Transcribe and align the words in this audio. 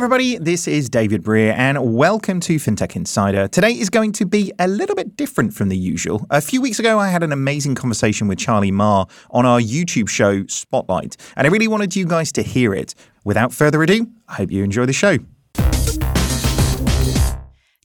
everybody, 0.00 0.38
this 0.38 0.66
is 0.66 0.88
David 0.88 1.22
Brear, 1.22 1.52
and 1.58 1.94
welcome 1.94 2.40
to 2.40 2.56
FinTech 2.56 2.96
Insider. 2.96 3.46
Today 3.48 3.72
is 3.72 3.90
going 3.90 4.12
to 4.12 4.24
be 4.24 4.50
a 4.58 4.66
little 4.66 4.96
bit 4.96 5.14
different 5.14 5.52
from 5.52 5.68
the 5.68 5.76
usual. 5.76 6.26
A 6.30 6.40
few 6.40 6.62
weeks 6.62 6.78
ago, 6.78 6.98
I 6.98 7.08
had 7.08 7.22
an 7.22 7.32
amazing 7.32 7.74
conversation 7.74 8.26
with 8.26 8.38
Charley 8.38 8.70
Ma 8.70 9.04
on 9.30 9.44
our 9.44 9.60
YouTube 9.60 10.08
show 10.08 10.46
Spotlight, 10.46 11.18
and 11.36 11.46
I 11.46 11.50
really 11.50 11.68
wanted 11.68 11.94
you 11.94 12.06
guys 12.06 12.32
to 12.32 12.42
hear 12.42 12.72
it. 12.72 12.94
Without 13.24 13.52
further 13.52 13.82
ado, 13.82 14.06
I 14.26 14.36
hope 14.36 14.50
you 14.50 14.64
enjoy 14.64 14.86
the 14.86 14.94
show. 14.94 15.18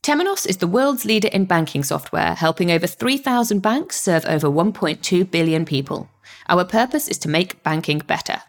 Temenos 0.01 0.47
is 0.47 0.55
the 0.55 0.67
world's 0.67 1.03
leader 1.03 1.27
in 1.27 1.43
banking 1.43 1.83
software, 1.83 2.33
helping 2.33 2.71
over 2.71 2.87
3,000 2.87 3.59
banks 3.59 3.99
serve 3.99 4.25
over 4.25 4.47
1.2 4.47 5.29
billion 5.29 5.65
people. 5.65 6.07
Our 6.47 6.63
purpose 6.63 7.09
is 7.09 7.17
to 7.17 7.27
make 7.27 7.61
banking 7.61 7.99
better. 7.99 8.41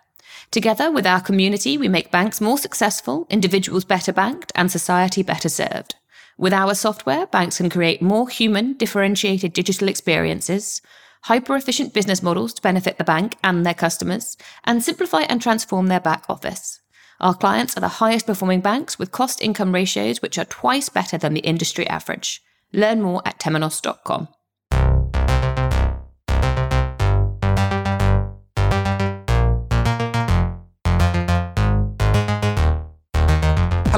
Together 0.51 0.91
with 0.91 1.07
our 1.07 1.21
community, 1.21 1.77
we 1.77 1.89
make 1.89 2.11
banks 2.11 2.41
more 2.41 2.59
successful, 2.59 3.27
individuals 3.29 3.85
better 3.85 4.13
banked, 4.13 4.53
and 4.55 4.71
society 4.71 5.23
better 5.23 5.49
served. 5.49 5.97
With 6.39 6.53
our 6.53 6.75
software, 6.75 7.27
banks 7.27 7.57
can 7.57 7.71
create 7.71 8.03
more 8.03 8.29
human, 8.29 8.75
differentiated 8.75 9.53
digital 9.53 9.89
experiences, 9.89 10.83
hyper 11.23 11.57
efficient 11.57 11.93
business 11.93 12.23
models 12.23 12.53
to 12.55 12.63
benefit 12.63 12.99
the 12.99 13.05
bank 13.05 13.37
and 13.43 13.65
their 13.65 13.75
customers, 13.75 14.37
and 14.65 14.83
simplify 14.83 15.23
and 15.23 15.41
transform 15.41 15.87
their 15.87 16.01
back 16.01 16.25
office. 16.29 16.81
Our 17.21 17.35
clients 17.35 17.77
are 17.77 17.81
the 17.81 17.89
highest 17.89 18.27
performing 18.27 18.61
banks 18.61 18.99
with 18.99 19.11
cost 19.11 19.43
income 19.43 19.73
ratios 19.73 20.21
which 20.21 20.39
are 20.39 20.45
twice 20.45 20.89
better 20.89 21.17
than 21.17 21.35
the 21.35 21.41
industry 21.41 21.87
average. 21.89 22.43
Learn 22.73 23.01
more 23.01 23.23
at 23.25 23.39
temenos.com. 23.41 24.29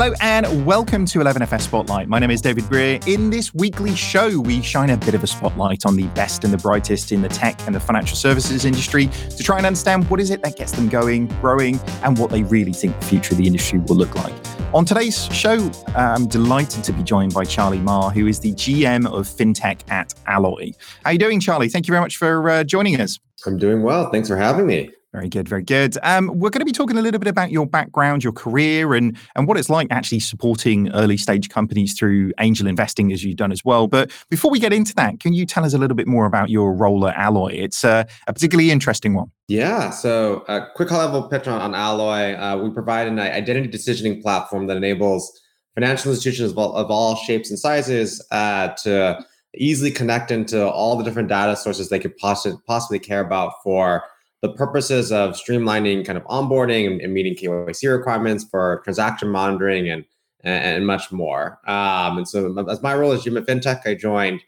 Hello 0.09 0.17
and 0.23 0.65
welcome 0.65 1.05
to 1.05 1.19
11FS 1.19 1.61
Spotlight. 1.61 2.09
My 2.09 2.19
name 2.19 2.31
is 2.31 2.41
David 2.41 2.67
Brear. 2.71 2.99
In 3.07 3.29
this 3.29 3.53
weekly 3.53 3.95
show, 3.95 4.41
we 4.41 4.63
shine 4.63 4.89
a 4.89 4.97
bit 4.97 5.13
of 5.13 5.23
a 5.23 5.27
spotlight 5.27 5.85
on 5.85 5.97
the 5.97 6.07
best 6.15 6.45
and 6.45 6.51
the 6.51 6.57
brightest 6.57 7.13
in 7.13 7.21
the 7.21 7.29
tech 7.29 7.61
and 7.67 7.75
the 7.75 7.81
financial 7.81 8.17
services 8.17 8.65
industry 8.65 9.09
to 9.09 9.43
try 9.43 9.59
and 9.59 9.67
understand 9.67 10.09
what 10.09 10.19
is 10.19 10.31
it 10.31 10.43
that 10.45 10.57
gets 10.57 10.73
them 10.73 10.89
going, 10.89 11.27
growing, 11.43 11.79
and 12.05 12.17
what 12.17 12.31
they 12.31 12.43
really 12.45 12.73
think 12.73 12.99
the 12.99 13.05
future 13.05 13.35
of 13.35 13.37
the 13.37 13.47
industry 13.47 13.81
will 13.81 13.97
look 13.97 14.15
like. 14.15 14.33
On 14.73 14.83
today's 14.83 15.27
show, 15.27 15.71
I'm 15.95 16.27
delighted 16.27 16.83
to 16.85 16.93
be 16.95 17.03
joined 17.03 17.35
by 17.35 17.45
Charley 17.45 17.79
Ma, 17.79 18.09
who 18.09 18.27
is 18.29 18.41
the 18.41 18.55
GM 18.55 19.05
of 19.13 19.29
FinTech 19.29 19.91
at 19.91 20.15
Alloy. 20.27 20.73
How 21.05 21.11
are 21.11 21.13
you 21.13 21.19
doing, 21.19 21.39
Charley? 21.39 21.69
Thank 21.69 21.87
you 21.87 21.93
very 21.93 22.01
much 22.01 22.17
for 22.17 22.49
uh, 22.49 22.65
joining 22.65 22.99
us. 22.99 23.19
I'm 23.45 23.59
doing 23.59 23.83
well. 23.83 24.11
Thanks 24.11 24.29
for 24.29 24.39
having 24.39 24.67
me. 24.67 24.91
Very 25.13 25.31
good, 25.31 25.49
very 25.49 25.63
good. 25.63 25.97
Um, 26.03 26.27
we're 26.35 26.51
going 26.51 26.61
to 26.61 26.67
be 26.67 26.73
talking 26.73 26.99
a 26.99 27.03
little 27.03 27.19
bit 27.19 27.29
about 27.29 27.51
your 27.51 27.67
background, 27.67 28.23
your 28.23 28.33
career, 28.33 28.93
and 28.95 29.17
and 29.35 29.49
what 29.49 29.57
it's 29.57 29.71
like 29.71 29.87
actually 29.91 30.21
supporting 30.21 30.93
early 30.93 31.17
stage 31.17 31.49
companies 31.49 31.99
through 31.99 32.33
angel 32.41 32.67
investing, 32.67 33.11
as 33.11 33.25
you've 33.25 33.37
done 33.39 33.51
as 33.51 33.65
well. 33.65 33.87
But 33.87 34.11
before 34.29 34.51
we 34.51 34.61
get 34.61 34.71
into 34.71 34.95
that, 34.97 35.19
can 35.19 35.33
you 35.33 35.47
tell 35.47 35.65
us 35.65 35.73
a 35.73 35.79
little 35.79 35.97
bit 35.97 36.07
more 36.07 36.27
about 36.27 36.51
your 36.51 36.75
role 36.75 37.09
at 37.09 37.17
Alloy? 37.17 37.55
It's 37.55 37.85
uh, 37.85 38.05
a 38.27 38.33
particularly 38.35 38.71
interesting 38.71 39.15
one. 39.15 39.31
Yeah. 39.49 39.89
So, 39.89 40.45
a 40.47 40.67
quick 40.77 40.91
high 40.91 40.99
level 40.99 41.23
pitch 41.23 41.49
on, 41.49 41.59
on 41.59 41.75
Alloy. 41.75 42.35
Uh, 42.35 42.59
we 42.63 42.69
provide 42.69 43.09
an 43.09 43.19
identity 43.19 43.67
decisioning 43.67 44.21
platform 44.21 44.67
that 44.67 44.77
enables 44.77 45.33
financial 45.75 46.11
institutions 46.11 46.51
of 46.51 46.59
all, 46.59 46.75
of 46.75 46.91
all 46.91 47.17
shapes 47.17 47.49
and 47.49 47.59
sizes 47.59 48.23
uh, 48.31 48.69
to 48.83 49.25
easily 49.57 49.91
connect 49.91 50.31
into 50.31 50.69
all 50.69 50.97
the 50.97 51.05
different 51.05 51.31
data 51.31 51.57
sources 51.57 51.89
they 51.89 51.99
could 51.99 52.15
possibly 52.19 52.99
care 52.99 53.21
about 53.21 53.55
for 53.65 54.05
the 54.43 54.53
purposes 54.53 55.11
of 55.11 55.33
streamlining 55.33 56.05
kind 56.05 56.17
of 56.17 56.25
onboarding 56.25 56.87
and, 56.87 57.01
and 57.01 57.13
meeting 57.13 57.35
KYC 57.35 57.97
requirements 57.97 58.45
for 58.45 58.81
transaction 58.85 59.29
monitoring 59.29 59.89
and 59.89 60.05
and, 60.45 60.87
much 60.87 61.11
more. 61.11 61.59
Um, 61.67 62.19
and 62.19 62.29
so, 62.29 62.55
as 62.69 62.81
my 62.81 62.95
role 62.95 63.13
as 63.13 63.25
GM 63.25 63.41
at 63.41 63.47
FinTech, 63.47 63.87
I 63.87 63.95
joined 63.95 64.41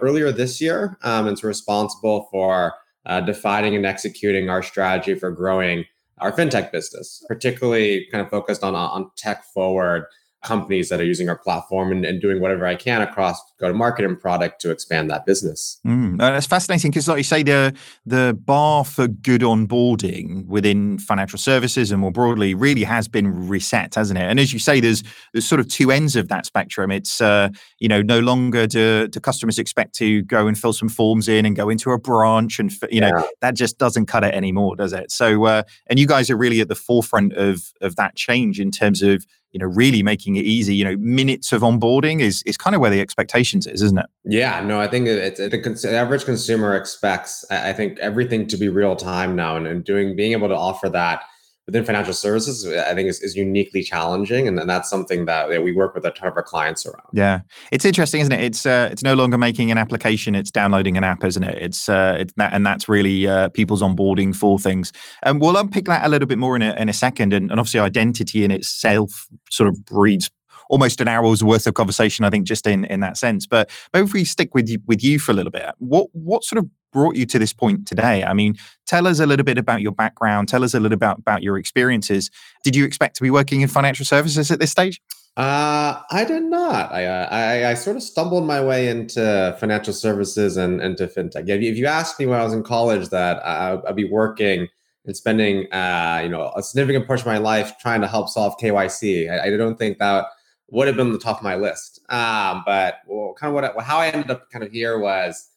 earlier 0.00 0.32
this 0.32 0.60
year 0.60 0.98
um, 1.02 1.28
and 1.28 1.38
so 1.38 1.46
responsible 1.46 2.28
for 2.30 2.74
uh, 3.06 3.20
defining 3.20 3.76
and 3.76 3.86
executing 3.86 4.50
our 4.50 4.62
strategy 4.62 5.14
for 5.14 5.30
growing 5.30 5.84
our 6.18 6.32
FinTech 6.32 6.72
business, 6.72 7.24
particularly 7.28 8.06
kind 8.10 8.24
of 8.24 8.30
focused 8.30 8.64
on 8.64 8.74
on 8.74 9.10
tech 9.16 9.44
forward 9.44 10.06
companies 10.42 10.88
that 10.88 11.00
are 11.00 11.04
using 11.04 11.28
our 11.28 11.38
platform 11.38 11.92
and, 11.92 12.04
and 12.04 12.20
doing 12.20 12.40
whatever 12.40 12.66
I 12.66 12.74
can 12.74 13.02
across 13.02 13.40
go 13.58 13.68
to 13.68 13.74
market 13.74 14.04
and 14.04 14.20
product 14.20 14.60
to 14.60 14.70
expand 14.70 15.10
that 15.10 15.24
business. 15.24 15.80
Mm, 15.86 16.18
that's 16.18 16.46
fascinating 16.46 16.90
because, 16.90 17.08
like 17.08 17.18
you 17.18 17.24
say, 17.24 17.42
the 17.42 17.74
the 18.04 18.38
bar 18.44 18.84
for 18.84 19.08
good 19.08 19.40
onboarding 19.40 20.46
within 20.46 20.98
financial 20.98 21.38
services 21.38 21.90
and 21.90 22.00
more 22.00 22.12
broadly 22.12 22.54
really 22.54 22.84
has 22.84 23.08
been 23.08 23.48
reset, 23.48 23.94
hasn't 23.94 24.18
it? 24.18 24.22
And 24.22 24.38
as 24.38 24.52
you 24.52 24.58
say, 24.58 24.80
there's 24.80 25.02
there's 25.32 25.46
sort 25.46 25.60
of 25.60 25.68
two 25.68 25.90
ends 25.90 26.16
of 26.16 26.28
that 26.28 26.46
spectrum. 26.46 26.90
It's 26.90 27.20
uh, 27.20 27.48
you 27.78 27.88
know 27.88 28.02
no 28.02 28.20
longer 28.20 28.66
do, 28.66 29.08
do 29.08 29.20
customers 29.20 29.58
expect 29.58 29.94
to 29.96 30.22
go 30.22 30.46
and 30.46 30.58
fill 30.58 30.72
some 30.72 30.88
forms 30.88 31.28
in 31.28 31.46
and 31.46 31.56
go 31.56 31.68
into 31.68 31.90
a 31.92 31.98
branch 31.98 32.58
and 32.58 32.72
you 32.90 33.00
know 33.00 33.12
yeah. 33.16 33.22
that 33.40 33.54
just 33.54 33.78
doesn't 33.78 34.06
cut 34.06 34.24
it 34.24 34.34
anymore, 34.34 34.76
does 34.76 34.92
it? 34.92 35.10
So 35.10 35.44
uh, 35.44 35.62
and 35.86 35.98
you 35.98 36.06
guys 36.06 36.30
are 36.30 36.36
really 36.36 36.60
at 36.60 36.68
the 36.68 36.74
forefront 36.74 37.32
of 37.34 37.72
of 37.80 37.96
that 37.96 38.16
change 38.16 38.60
in 38.60 38.70
terms 38.70 39.02
of 39.02 39.24
you 39.52 39.60
know 39.60 39.66
really 39.66 40.02
making 40.02 40.36
it 40.36 40.44
easy 40.44 40.74
you 40.74 40.84
know 40.84 40.96
minutes 40.98 41.50
of 41.50 41.62
onboarding 41.62 42.20
is 42.20 42.42
is 42.42 42.58
kind 42.58 42.74
of 42.74 42.80
where 42.82 42.90
the 42.90 43.00
expectations 43.46 43.66
is 43.66 43.82
isn't 43.82 43.98
it 43.98 44.06
yeah 44.24 44.60
no 44.60 44.80
i 44.80 44.86
think 44.86 45.06
it's 45.06 45.38
the, 45.38 45.88
the 45.88 45.96
average 45.96 46.24
consumer 46.24 46.74
expects 46.74 47.44
i 47.50 47.72
think 47.72 47.98
everything 47.98 48.46
to 48.46 48.56
be 48.56 48.68
real 48.68 48.96
time 48.96 49.36
now 49.36 49.56
and, 49.56 49.66
and 49.66 49.84
doing 49.84 50.16
being 50.16 50.32
able 50.32 50.48
to 50.48 50.56
offer 50.56 50.88
that 50.88 51.22
within 51.66 51.84
financial 51.84 52.14
services, 52.14 52.64
I 52.66 52.94
think 52.94 53.08
is, 53.08 53.20
is 53.20 53.34
uniquely 53.34 53.82
challenging, 53.82 54.46
and, 54.46 54.58
and 54.58 54.70
that's 54.70 54.88
something 54.88 55.24
that, 55.24 55.48
that 55.48 55.64
we 55.64 55.72
work 55.72 55.94
with 55.94 56.04
a 56.04 56.12
ton 56.12 56.28
of 56.28 56.36
our 56.36 56.42
clients 56.42 56.86
around. 56.86 57.08
Yeah, 57.12 57.40
it's 57.72 57.84
interesting, 57.84 58.20
isn't 58.20 58.32
it? 58.32 58.40
It's 58.40 58.64
uh, 58.64 58.88
it's 58.92 59.02
no 59.02 59.14
longer 59.14 59.36
making 59.36 59.70
an 59.70 59.78
application; 59.78 60.34
it's 60.34 60.50
downloading 60.50 60.96
an 60.96 61.04
app, 61.04 61.24
isn't 61.24 61.42
it? 61.42 61.58
It's 61.60 61.88
uh, 61.88 62.16
it's 62.20 62.32
that, 62.36 62.52
and 62.52 62.64
that's 62.64 62.88
really 62.88 63.26
uh, 63.26 63.48
people's 63.48 63.82
onboarding 63.82 64.34
for 64.34 64.58
things. 64.58 64.92
And 65.24 65.40
we'll 65.40 65.56
unpick 65.56 65.86
that 65.86 66.06
a 66.06 66.08
little 66.08 66.28
bit 66.28 66.38
more 66.38 66.54
in 66.54 66.62
a 66.62 66.72
in 66.74 66.88
a 66.88 66.92
second. 66.92 67.32
And, 67.32 67.50
and 67.50 67.58
obviously, 67.58 67.80
identity 67.80 68.44
in 68.44 68.52
itself 68.52 69.26
sort 69.50 69.68
of 69.68 69.84
breeds 69.84 70.30
almost 70.68 71.00
an 71.00 71.08
hour's 71.08 71.42
worth 71.42 71.66
of 71.66 71.74
conversation, 71.74 72.24
I 72.24 72.30
think, 72.30 72.46
just 72.46 72.66
in 72.66 72.84
in 72.86 73.00
that 73.00 73.16
sense. 73.16 73.46
But 73.46 73.70
maybe 73.92 74.06
if 74.06 74.12
we 74.12 74.24
stick 74.24 74.54
with 74.54 74.68
you, 74.68 74.78
with 74.86 75.02
you 75.02 75.18
for 75.18 75.32
a 75.32 75.34
little 75.34 75.52
bit, 75.52 75.74
what 75.78 76.08
what 76.12 76.44
sort 76.44 76.58
of 76.58 76.68
brought 76.92 77.14
you 77.14 77.26
to 77.26 77.38
this 77.38 77.52
point 77.52 77.86
today? 77.86 78.24
I 78.24 78.32
mean, 78.32 78.56
tell 78.86 79.06
us 79.06 79.20
a 79.20 79.26
little 79.26 79.44
bit 79.44 79.58
about 79.58 79.82
your 79.82 79.92
background. 79.92 80.48
Tell 80.48 80.64
us 80.64 80.72
a 80.72 80.80
little 80.80 80.94
about, 80.94 81.18
about 81.18 81.42
your 81.42 81.58
experiences. 81.58 82.30
Did 82.64 82.74
you 82.74 82.86
expect 82.86 83.16
to 83.16 83.22
be 83.22 83.30
working 83.30 83.60
in 83.60 83.68
financial 83.68 84.06
services 84.06 84.50
at 84.50 84.60
this 84.60 84.70
stage? 84.70 85.02
Uh, 85.36 86.00
I 86.10 86.24
did 86.24 86.44
not. 86.44 86.90
I, 86.90 87.04
uh, 87.04 87.28
I, 87.30 87.66
I 87.66 87.74
sort 87.74 87.96
of 87.96 88.02
stumbled 88.02 88.46
my 88.46 88.64
way 88.64 88.88
into 88.88 89.54
financial 89.60 89.92
services 89.92 90.56
and 90.56 90.80
into 90.80 91.06
fintech. 91.06 91.46
If 91.46 91.60
you, 91.60 91.70
if 91.70 91.76
you 91.76 91.86
asked 91.86 92.18
me 92.18 92.24
when 92.24 92.40
I 92.40 92.44
was 92.44 92.54
in 92.54 92.62
college 92.62 93.10
that 93.10 93.44
I, 93.44 93.78
I'd 93.86 93.94
be 93.94 94.08
working 94.08 94.68
and 95.04 95.14
spending, 95.14 95.70
uh, 95.74 96.20
you 96.22 96.30
know, 96.30 96.50
a 96.56 96.62
significant 96.62 97.06
portion 97.06 97.28
of 97.28 97.34
my 97.34 97.38
life 97.38 97.74
trying 97.78 98.00
to 98.00 98.08
help 98.08 98.30
solve 98.30 98.56
KYC, 98.56 99.30
I, 99.30 99.52
I 99.52 99.56
don't 99.58 99.78
think 99.78 99.98
that 99.98 100.24
would 100.68 100.86
have 100.88 100.96
been 100.96 101.12
the 101.12 101.18
top 101.18 101.38
of 101.38 101.42
my 101.42 101.54
list. 101.54 102.00
Um, 102.08 102.62
but 102.66 102.96
well, 103.06 103.34
kind 103.38 103.56
of 103.56 103.74
what 103.74 103.84
how 103.84 103.98
I 103.98 104.08
ended 104.08 104.30
up 104.30 104.50
kind 104.50 104.64
of 104.64 104.72
here 104.72 104.98
was 104.98 105.48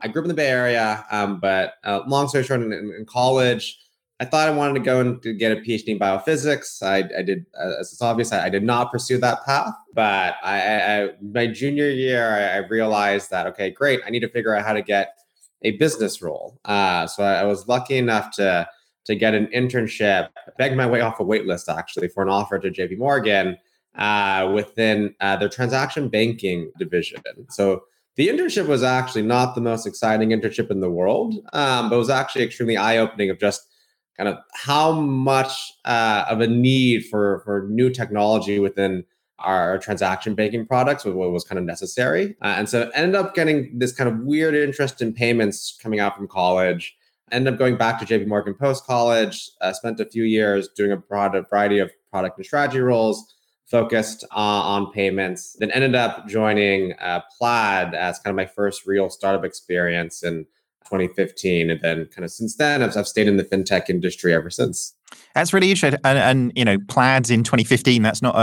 I 0.00 0.08
grew 0.08 0.22
up 0.22 0.24
in 0.24 0.28
the 0.28 0.34
Bay 0.34 0.48
Area, 0.48 1.04
um, 1.10 1.40
but 1.40 1.74
uh, 1.84 2.02
long 2.06 2.28
story 2.28 2.44
short, 2.44 2.60
in, 2.60 2.72
in, 2.72 3.04
college, 3.06 3.80
I 4.20 4.24
thought 4.24 4.48
I 4.48 4.52
wanted 4.52 4.74
to 4.74 4.80
go 4.80 5.00
and 5.00 5.38
get 5.38 5.52
a 5.52 5.56
PhD 5.56 5.88
in 5.88 5.98
biophysics. 5.98 6.82
I, 6.82 6.98
I 7.18 7.22
did, 7.22 7.46
uh, 7.58 7.80
as 7.80 7.92
it's 7.92 8.02
obvious, 8.02 8.32
I, 8.32 8.46
I, 8.46 8.48
did 8.48 8.62
not 8.62 8.92
pursue 8.92 9.18
that 9.18 9.44
path. 9.44 9.74
But 9.94 10.36
I, 10.42 10.60
I 10.60 11.10
my 11.20 11.48
junior 11.48 11.88
year, 11.88 12.28
I, 12.28 12.58
realized 12.68 13.30
that 13.30 13.46
okay, 13.48 13.70
great, 13.70 14.00
I 14.06 14.10
need 14.10 14.20
to 14.20 14.28
figure 14.28 14.54
out 14.54 14.64
how 14.64 14.72
to 14.72 14.82
get 14.82 15.14
a 15.62 15.72
business 15.72 16.22
role. 16.22 16.60
Uh, 16.64 17.06
so 17.06 17.24
I, 17.24 17.42
was 17.44 17.66
lucky 17.66 17.96
enough 17.96 18.30
to 18.32 18.68
to 19.06 19.14
get 19.16 19.34
an 19.34 19.46
internship, 19.48 20.28
begged 20.58 20.76
my 20.76 20.86
way 20.86 21.00
off 21.00 21.18
a 21.18 21.24
wait 21.24 21.46
list 21.46 21.68
actually 21.68 22.08
for 22.08 22.22
an 22.22 22.28
offer 22.28 22.58
to 22.58 22.70
JP 22.70 22.98
Morgan 22.98 23.56
uh, 23.98 24.50
within 24.54 25.14
uh, 25.20 25.36
their 25.36 25.48
transaction 25.48 26.08
banking 26.08 26.70
division. 26.78 27.20
So 27.50 27.82
the 28.16 28.28
internship 28.28 28.66
was 28.66 28.82
actually 28.82 29.22
not 29.22 29.54
the 29.54 29.60
most 29.60 29.86
exciting 29.86 30.30
internship 30.30 30.70
in 30.70 30.80
the 30.80 30.90
world, 30.90 31.34
um, 31.52 31.88
but 31.88 31.96
it 31.96 31.98
was 31.98 32.10
actually 32.10 32.44
extremely 32.44 32.76
eye 32.76 32.96
opening 32.96 33.30
of 33.30 33.38
just 33.38 33.66
kind 34.16 34.28
of 34.28 34.38
how 34.54 34.92
much 34.92 35.72
uh, 35.84 36.24
of 36.28 36.40
a 36.40 36.46
need 36.46 37.06
for 37.06 37.42
for 37.44 37.66
new 37.68 37.90
technology 37.90 38.58
within 38.58 39.04
our 39.38 39.78
transaction 39.78 40.34
banking 40.34 40.66
products 40.66 41.04
was 41.04 41.14
was 41.14 41.44
kind 41.44 41.58
of 41.58 41.64
necessary. 41.64 42.36
Uh, 42.42 42.54
and 42.58 42.68
so 42.68 42.90
ended 42.94 43.14
up 43.14 43.34
getting 43.34 43.78
this 43.78 43.92
kind 43.92 44.10
of 44.10 44.18
weird 44.20 44.54
interest 44.54 45.00
in 45.00 45.12
payments 45.12 45.78
coming 45.80 46.00
out 46.00 46.16
from 46.16 46.26
college. 46.26 46.96
Ended 47.30 47.52
up 47.52 47.58
going 47.58 47.76
back 47.76 48.00
to 48.00 48.06
JP 48.06 48.26
Morgan 48.26 48.54
post 48.54 48.84
college, 48.84 49.50
uh, 49.60 49.72
spent 49.72 50.00
a 50.00 50.06
few 50.06 50.24
years 50.24 50.68
doing 50.68 50.92
a 50.92 50.96
broad 50.96 51.36
variety 51.50 51.78
of 51.78 51.90
product 52.10 52.38
and 52.38 52.46
strategy 52.46 52.80
roles 52.80 53.34
focused 53.68 54.24
uh, 54.30 54.36
on 54.36 54.90
payments. 54.92 55.56
Then 55.58 55.70
ended 55.70 55.94
up 55.94 56.26
joining 56.26 56.94
uh, 56.94 57.20
Plaid 57.38 57.94
as 57.94 58.18
kind 58.18 58.32
of 58.32 58.36
my 58.36 58.46
first 58.46 58.86
real 58.86 59.10
startup 59.10 59.44
experience 59.44 60.22
in 60.22 60.44
2015. 60.84 61.70
And 61.70 61.80
then 61.80 62.06
kind 62.06 62.24
of 62.24 62.30
since 62.30 62.56
then, 62.56 62.82
I've, 62.82 62.96
I've 62.96 63.08
stayed 63.08 63.28
in 63.28 63.36
the 63.36 63.44
fintech 63.44 63.90
industry 63.90 64.32
ever 64.32 64.50
since. 64.50 64.94
That's 65.34 65.52
really 65.52 65.70
interesting. 65.70 66.00
And, 66.04 66.18
and, 66.18 66.52
you 66.56 66.64
know, 66.64 66.78
Plaid 66.88 67.30
in 67.30 67.44
2015, 67.44 68.02
that's 68.02 68.22
not 68.22 68.34
a, 68.34 68.38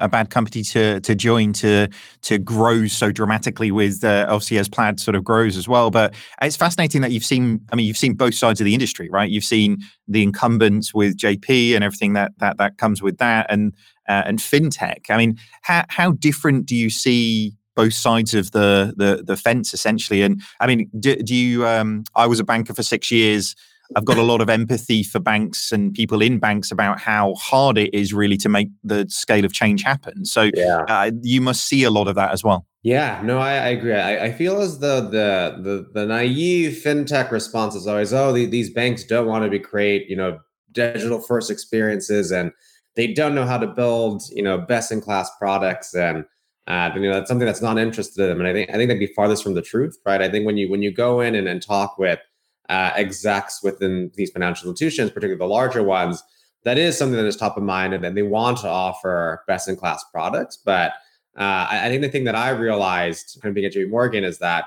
a, 0.00 0.06
a, 0.06 0.08
bad 0.08 0.30
company 0.30 0.62
to 0.62 0.98
to 1.00 1.14
join 1.14 1.52
to 1.54 1.88
to 2.22 2.38
grow 2.38 2.86
so 2.86 3.12
dramatically 3.12 3.70
with 3.70 4.02
uh, 4.02 4.26
obviously 4.28 4.58
as 4.58 4.68
Plaid 4.68 4.98
sort 4.98 5.14
of 5.14 5.24
grows 5.24 5.56
as 5.56 5.68
well. 5.68 5.90
But 5.90 6.14
it's 6.40 6.56
fascinating 6.56 7.02
that 7.02 7.10
you've 7.10 7.24
seen, 7.24 7.60
I 7.72 7.76
mean, 7.76 7.86
you've 7.86 7.98
seen 7.98 8.14
both 8.14 8.34
sides 8.34 8.60
of 8.60 8.64
the 8.64 8.72
industry, 8.72 9.10
right? 9.10 9.30
You've 9.30 9.44
seen 9.44 9.78
the 10.06 10.22
incumbents 10.22 10.94
with 10.94 11.18
JP 11.18 11.74
and 11.74 11.84
everything 11.84 12.14
that 12.14 12.32
that 12.38 12.56
that 12.58 12.78
comes 12.78 13.02
with 13.02 13.18
that 13.18 13.46
and 13.50 13.74
uh, 14.08 14.22
and 14.24 14.38
fintech. 14.38 15.10
I 15.10 15.18
mean, 15.18 15.38
how 15.62 15.84
how 15.88 16.12
different 16.12 16.64
do 16.66 16.74
you 16.76 16.88
see 16.88 17.52
both 17.76 17.92
sides 17.92 18.32
of 18.32 18.52
the 18.52 18.94
the 18.96 19.22
the 19.22 19.36
fence 19.36 19.74
essentially? 19.74 20.22
And 20.22 20.40
I 20.60 20.66
mean, 20.66 20.90
do, 20.98 21.16
do 21.16 21.34
you 21.34 21.66
um 21.66 22.04
I 22.14 22.26
was 22.26 22.40
a 22.40 22.44
banker 22.44 22.72
for 22.72 22.82
6 22.82 23.10
years 23.10 23.54
I've 23.96 24.04
got 24.04 24.18
a 24.18 24.22
lot 24.22 24.40
of 24.40 24.50
empathy 24.50 25.02
for 25.02 25.18
banks 25.18 25.72
and 25.72 25.94
people 25.94 26.20
in 26.20 26.38
banks 26.38 26.70
about 26.70 27.00
how 27.00 27.34
hard 27.34 27.78
it 27.78 27.94
is 27.94 28.12
really 28.12 28.36
to 28.38 28.48
make 28.48 28.68
the 28.84 29.06
scale 29.08 29.44
of 29.44 29.52
change 29.52 29.82
happen. 29.82 30.24
So 30.24 30.50
yeah. 30.54 30.84
uh, 30.88 31.10
you 31.22 31.40
must 31.40 31.64
see 31.64 31.84
a 31.84 31.90
lot 31.90 32.06
of 32.06 32.14
that 32.16 32.32
as 32.32 32.44
well. 32.44 32.66
Yeah, 32.82 33.20
no, 33.24 33.38
I, 33.38 33.52
I 33.52 33.68
agree. 33.68 33.94
I, 33.94 34.26
I, 34.26 34.32
feel 34.32 34.60
as 34.60 34.78
though 34.78 35.00
the, 35.00 35.58
the 35.60 35.90
the 35.92 36.06
naive 36.06 36.80
fintech 36.82 37.30
response 37.32 37.74
is 37.74 37.86
always, 37.88 38.12
oh, 38.12 38.32
the, 38.32 38.46
these 38.46 38.70
banks 38.70 39.02
don't 39.04 39.26
want 39.26 39.44
to 39.44 39.50
be 39.50 39.58
create, 39.58 40.08
you 40.08 40.16
know, 40.16 40.38
digital 40.72 41.20
first 41.20 41.50
experiences, 41.50 42.30
and 42.30 42.52
they 42.94 43.12
don't 43.12 43.34
know 43.34 43.44
how 43.44 43.58
to 43.58 43.66
build, 43.66 44.22
you 44.30 44.42
know, 44.42 44.58
best 44.58 44.92
in 44.92 45.00
class 45.00 45.28
products, 45.38 45.92
and 45.92 46.24
uh, 46.68 46.90
you 46.94 47.02
know 47.02 47.14
that's 47.14 47.28
something 47.28 47.46
that's 47.46 47.62
not 47.62 47.78
interested 47.78 48.22
in 48.22 48.28
them. 48.28 48.38
And 48.40 48.48
I 48.48 48.52
think 48.52 48.70
I 48.70 48.74
think 48.74 48.88
that'd 48.88 49.00
be 49.00 49.12
farthest 49.12 49.42
from 49.42 49.54
the 49.54 49.62
truth, 49.62 49.98
right? 50.06 50.22
I 50.22 50.30
think 50.30 50.46
when 50.46 50.56
you 50.56 50.70
when 50.70 50.82
you 50.82 50.92
go 50.92 51.20
in 51.20 51.34
and, 51.34 51.48
and 51.48 51.60
talk 51.60 51.98
with 51.98 52.20
uh, 52.68 52.92
execs 52.96 53.62
within 53.62 54.10
these 54.14 54.30
financial 54.30 54.68
institutions, 54.68 55.10
particularly 55.10 55.38
the 55.38 55.46
larger 55.46 55.82
ones, 55.82 56.22
that 56.64 56.78
is 56.78 56.98
something 56.98 57.16
that 57.16 57.26
is 57.26 57.36
top 57.36 57.56
of 57.56 57.62
mind 57.62 57.94
and 57.94 58.16
they 58.16 58.22
want 58.22 58.58
to 58.58 58.68
offer 58.68 59.42
best 59.46 59.68
in 59.68 59.76
class 59.76 60.04
products. 60.12 60.56
But 60.56 60.92
uh, 61.38 61.66
I, 61.70 61.86
I, 61.86 61.88
think 61.88 62.02
the 62.02 62.08
thing 62.08 62.24
that 62.24 62.34
I 62.34 62.50
realized 62.50 63.38
kind 63.40 63.50
of 63.50 63.54
being 63.54 63.66
at 63.66 63.72
JP 63.72 63.90
Morgan 63.90 64.24
is 64.24 64.38
that 64.38 64.64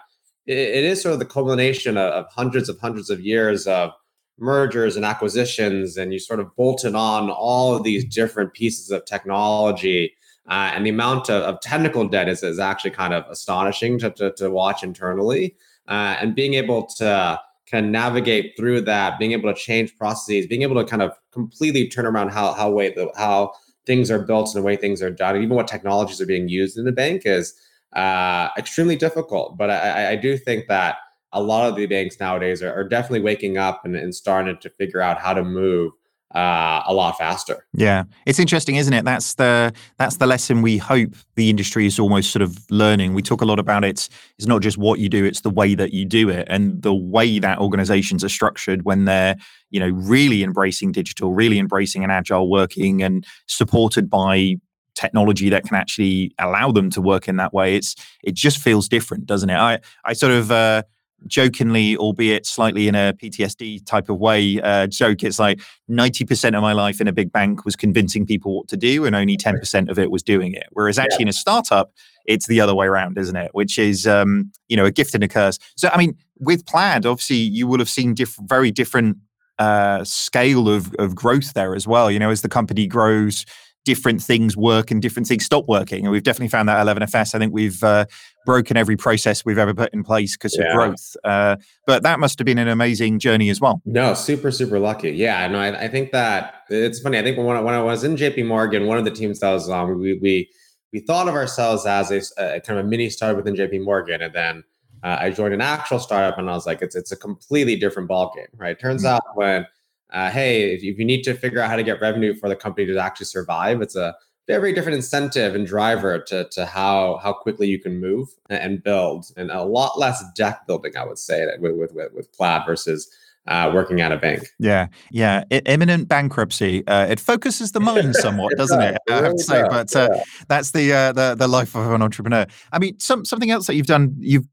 it, 0.47 0.57
it 0.57 0.83
is 0.83 1.01
sort 1.01 1.13
of 1.13 1.19
the 1.19 1.25
culmination 1.25 1.97
of, 1.97 2.11
of, 2.13 2.25
hundreds 2.31 2.69
of 2.69 2.79
hundreds 2.79 3.09
of 3.09 3.19
years 3.19 3.67
of 3.67 3.91
mergers 4.39 4.95
and 4.95 5.05
acquisitions, 5.05 5.97
and 5.97 6.13
you 6.13 6.19
sort 6.19 6.39
of 6.39 6.55
bolted 6.55 6.95
on 6.95 7.29
all 7.29 7.75
of 7.75 7.83
these 7.83 8.05
different 8.05 8.53
pieces 8.53 8.89
of 8.89 9.05
technology. 9.05 10.13
Uh, 10.49 10.71
and 10.73 10.85
the 10.85 10.89
amount 10.89 11.29
of, 11.29 11.43
of 11.43 11.61
technical 11.61 12.07
debt 12.07 12.27
is, 12.27 12.41
is 12.41 12.57
actually 12.57 12.91
kind 12.91 13.13
of 13.13 13.25
astonishing 13.29 13.99
to, 13.99 14.09
to, 14.09 14.31
to 14.31 14.49
watch 14.49 14.81
internally. 14.81 15.55
Uh, 15.87 16.15
and 16.19 16.35
being 16.35 16.53
able 16.53 16.85
to 16.85 17.39
kind 17.71 17.85
of 17.85 17.91
navigate 17.91 18.53
through 18.57 18.81
that, 18.81 19.17
being 19.17 19.31
able 19.31 19.51
to 19.51 19.59
change 19.59 19.97
processes, 19.97 20.45
being 20.45 20.61
able 20.61 20.75
to 20.75 20.87
kind 20.87 21.01
of 21.01 21.13
completely 21.31 21.87
turn 21.87 22.05
around 22.05 22.29
how 22.29 22.53
how 22.53 22.69
way 22.69 22.93
the, 22.93 23.11
how 23.15 23.53
things 23.85 24.11
are 24.11 24.19
built 24.19 24.53
and 24.53 24.61
the 24.61 24.65
way 24.65 24.75
things 24.75 25.01
are 25.01 25.09
done, 25.09 25.35
and 25.35 25.43
even 25.43 25.55
what 25.55 25.67
technologies 25.67 26.21
are 26.21 26.25
being 26.25 26.49
used 26.49 26.77
in 26.77 26.85
the 26.85 26.91
bank 26.91 27.23
is 27.25 27.53
uh, 27.93 28.49
extremely 28.57 28.95
difficult. 28.95 29.57
But 29.57 29.69
I, 29.69 30.11
I, 30.11 30.15
do 30.15 30.37
think 30.37 30.67
that 30.67 30.97
a 31.33 31.41
lot 31.41 31.69
of 31.69 31.75
the 31.75 31.85
banks 31.87 32.19
nowadays 32.19 32.63
are, 32.63 32.73
are 32.73 32.87
definitely 32.87 33.21
waking 33.21 33.57
up 33.57 33.83
and, 33.83 33.95
and 33.95 34.15
starting 34.15 34.57
to 34.57 34.69
figure 34.69 35.01
out 35.01 35.19
how 35.19 35.33
to 35.33 35.43
move 35.43 35.91
uh, 36.35 36.83
a 36.85 36.93
lot 36.93 37.17
faster. 37.17 37.65
Yeah, 37.73 38.03
it's 38.25 38.39
interesting, 38.39 38.75
isn't 38.75 38.93
it? 38.93 39.05
That's 39.05 39.35
the 39.35 39.73
that's 39.97 40.17
the 40.17 40.25
lesson 40.25 40.61
we 40.61 40.77
hope 40.77 41.15
the 41.35 41.49
industry 41.49 41.85
is 41.85 41.99
almost 41.99 42.31
sort 42.31 42.41
of 42.41 42.57
learning. 42.69 43.13
We 43.13 43.21
talk 43.21 43.41
a 43.41 43.45
lot 43.45 43.59
about 43.59 43.83
it. 43.83 44.09
It's 44.37 44.47
not 44.47 44.61
just 44.61 44.77
what 44.77 44.99
you 44.99 45.09
do; 45.09 45.25
it's 45.25 45.41
the 45.41 45.49
way 45.49 45.75
that 45.75 45.93
you 45.93 46.05
do 46.05 46.29
it, 46.29 46.47
and 46.49 46.81
the 46.81 46.93
way 46.93 47.39
that 47.39 47.59
organizations 47.59 48.23
are 48.23 48.29
structured 48.29 48.83
when 48.83 49.05
they're 49.05 49.35
you 49.69 49.79
know 49.79 49.89
really 49.89 50.43
embracing 50.43 50.91
digital, 50.91 51.33
really 51.33 51.59
embracing 51.59 52.03
an 52.03 52.11
agile 52.11 52.49
working, 52.49 53.03
and 53.03 53.25
supported 53.47 54.09
by 54.09 54.55
technology 54.95 55.49
that 55.49 55.63
can 55.63 55.75
actually 55.75 56.33
allow 56.37 56.71
them 56.71 56.89
to 56.91 57.01
work 57.01 57.27
in 57.27 57.37
that 57.37 57.53
way. 57.53 57.75
It's 57.75 57.95
it 58.23 58.35
just 58.35 58.57
feels 58.57 58.87
different, 58.87 59.25
doesn't 59.25 59.49
it? 59.49 59.57
I 59.57 59.79
I 60.05 60.13
sort 60.13 60.31
of. 60.31 60.51
Uh, 60.51 60.83
jokingly, 61.27 61.95
albeit 61.97 62.45
slightly 62.45 62.87
in 62.87 62.95
a 62.95 63.13
PTSD 63.13 63.85
type 63.85 64.09
of 64.09 64.19
way, 64.19 64.59
uh, 64.61 64.87
joke. 64.87 65.23
It's 65.23 65.39
like 65.39 65.59
90% 65.89 66.55
of 66.55 66.61
my 66.61 66.73
life 66.73 67.01
in 67.01 67.07
a 67.07 67.11
big 67.11 67.31
bank 67.31 67.65
was 67.65 67.75
convincing 67.75 68.25
people 68.25 68.57
what 68.57 68.67
to 68.69 68.77
do, 68.77 69.05
and 69.05 69.15
only 69.15 69.37
10% 69.37 69.89
of 69.89 69.99
it 69.99 70.11
was 70.11 70.23
doing 70.23 70.53
it. 70.53 70.67
Whereas 70.71 70.97
actually 70.97 71.17
yeah. 71.19 71.23
in 71.23 71.29
a 71.29 71.33
startup, 71.33 71.91
it's 72.25 72.47
the 72.47 72.61
other 72.61 72.75
way 72.75 72.87
around, 72.87 73.17
isn't 73.17 73.35
it? 73.35 73.51
Which 73.53 73.79
is, 73.79 74.05
um, 74.07 74.51
you 74.67 74.77
know, 74.77 74.85
a 74.85 74.91
gift 74.91 75.15
and 75.15 75.23
a 75.23 75.27
curse. 75.27 75.57
So, 75.75 75.89
I 75.91 75.97
mean, 75.97 76.15
with 76.39 76.65
Plaid, 76.65 77.05
obviously, 77.05 77.37
you 77.37 77.67
will 77.67 77.79
have 77.79 77.89
seen 77.89 78.13
diff- 78.13 78.37
very 78.41 78.71
different 78.71 79.17
uh, 79.59 80.03
scale 80.03 80.69
of, 80.69 80.93
of 80.95 81.15
growth 81.15 81.53
there 81.53 81.75
as 81.75 81.87
well. 81.87 82.09
You 82.09 82.19
know, 82.19 82.29
as 82.29 82.41
the 82.41 82.49
company 82.49 82.87
grows, 82.87 83.45
different 83.83 84.21
things 84.21 84.55
work 84.55 84.91
and 84.91 85.01
different 85.01 85.27
things 85.27 85.45
stop 85.45 85.65
working. 85.67 86.05
And 86.05 86.11
we've 86.11 86.23
definitely 86.23 86.49
found 86.49 86.69
that 86.69 86.87
at 86.87 86.97
11FS. 86.97 87.35
I 87.35 87.39
think 87.39 87.53
we've 87.53 87.83
uh, 87.83 88.05
broken 88.45 88.77
every 88.77 88.95
process 88.95 89.43
we've 89.43 89.57
ever 89.57 89.73
put 89.73 89.93
in 89.93 90.03
place 90.03 90.37
because 90.37 90.55
yeah. 90.57 90.65
of 90.65 90.75
growth. 90.75 91.17
Uh, 91.23 91.55
but 91.87 92.03
that 92.03 92.19
must 92.19 92.37
have 92.39 92.45
been 92.45 92.59
an 92.59 92.67
amazing 92.67 93.19
journey 93.19 93.49
as 93.49 93.59
well. 93.59 93.81
No, 93.85 94.13
super, 94.13 94.51
super 94.51 94.79
lucky. 94.79 95.11
Yeah, 95.11 95.47
no, 95.47 95.59
I, 95.59 95.83
I 95.83 95.87
think 95.87 96.11
that 96.11 96.63
it's 96.69 96.99
funny. 96.99 97.17
I 97.17 97.23
think 97.23 97.37
when 97.37 97.55
I, 97.55 97.61
when 97.61 97.73
I 97.73 97.81
was 97.81 98.03
in 98.03 98.15
JP 98.15 98.45
Morgan, 98.45 98.85
one 98.85 98.97
of 98.97 99.05
the 99.05 99.11
teams 99.11 99.39
that 99.39 99.49
I 99.49 99.53
was 99.53 99.67
on, 99.69 99.99
we, 99.99 100.19
we, 100.19 100.49
we 100.93 100.99
thought 100.99 101.27
of 101.27 101.33
ourselves 101.33 101.85
as 101.85 102.11
a, 102.11 102.21
a 102.37 102.61
kind 102.61 102.79
of 102.79 102.85
a 102.85 102.87
mini 102.87 103.09
startup 103.09 103.43
within 103.43 103.55
JP 103.55 103.83
Morgan. 103.83 104.21
And 104.21 104.33
then 104.33 104.63
uh, 105.03 105.17
I 105.19 105.31
joined 105.31 105.53
an 105.53 105.61
actual 105.61 105.99
startup 105.99 106.37
and 106.37 106.49
I 106.49 106.53
was 106.53 106.67
like, 106.67 106.81
it's, 106.81 106.95
it's 106.95 107.11
a 107.11 107.17
completely 107.17 107.75
different 107.75 108.09
ballgame, 108.09 108.47
right? 108.57 108.79
Turns 108.79 109.03
mm-hmm. 109.03 109.15
out 109.15 109.23
when 109.35 109.65
uh, 110.11 110.29
hey, 110.29 110.73
if 110.73 110.83
you, 110.83 110.91
if 110.91 110.99
you 110.99 111.05
need 111.05 111.23
to 111.23 111.33
figure 111.33 111.61
out 111.61 111.69
how 111.69 111.75
to 111.75 111.83
get 111.83 112.01
revenue 112.01 112.33
for 112.33 112.49
the 112.49 112.55
company 112.55 112.85
to 112.87 112.97
actually 112.97 113.25
survive, 113.25 113.81
it's 113.81 113.95
a 113.95 114.15
very 114.47 114.73
different 114.73 114.95
incentive 114.95 115.55
and 115.55 115.65
driver 115.65 116.19
to, 116.19 116.47
to 116.49 116.65
how 116.65 117.19
how 117.23 117.31
quickly 117.31 117.67
you 117.67 117.79
can 117.79 117.99
move 117.99 118.29
and 118.49 118.83
build, 118.83 119.25
and 119.37 119.51
a 119.51 119.63
lot 119.63 119.97
less 119.97 120.23
deck 120.35 120.67
building, 120.67 120.97
I 120.97 121.05
would 121.05 121.19
say, 121.19 121.45
with 121.59 121.75
with 121.75 121.93
with, 121.93 122.13
with 122.13 122.33
Plaid 122.33 122.63
versus 122.65 123.09
uh, 123.47 123.71
working 123.73 124.01
at 124.01 124.11
a 124.11 124.17
bank. 124.17 124.43
Yeah, 124.59 124.87
yeah. 125.09 125.43
Imminent 125.49 126.07
bankruptcy. 126.07 126.85
Uh, 126.87 127.07
it 127.07 127.19
focuses 127.19 127.71
the 127.71 127.79
mind 127.79 128.15
somewhat, 128.17 128.55
doesn't 128.57 128.81
it? 128.81 128.97
I 129.09 129.13
have 129.13 129.35
to 129.35 129.43
say, 129.43 129.63
but 129.69 129.95
uh, 129.95 130.09
yeah. 130.13 130.23
that's 130.47 130.71
the, 130.71 130.93
uh, 130.93 131.11
the 131.13 131.35
the 131.35 131.47
life 131.47 131.75
of 131.75 131.91
an 131.91 132.01
entrepreneur. 132.01 132.45
I 132.71 132.79
mean, 132.79 132.99
some 132.99 133.25
something 133.25 133.51
else 133.51 133.67
that 133.67 133.75
you've 133.75 133.87
done. 133.87 134.15
You've 134.19 134.47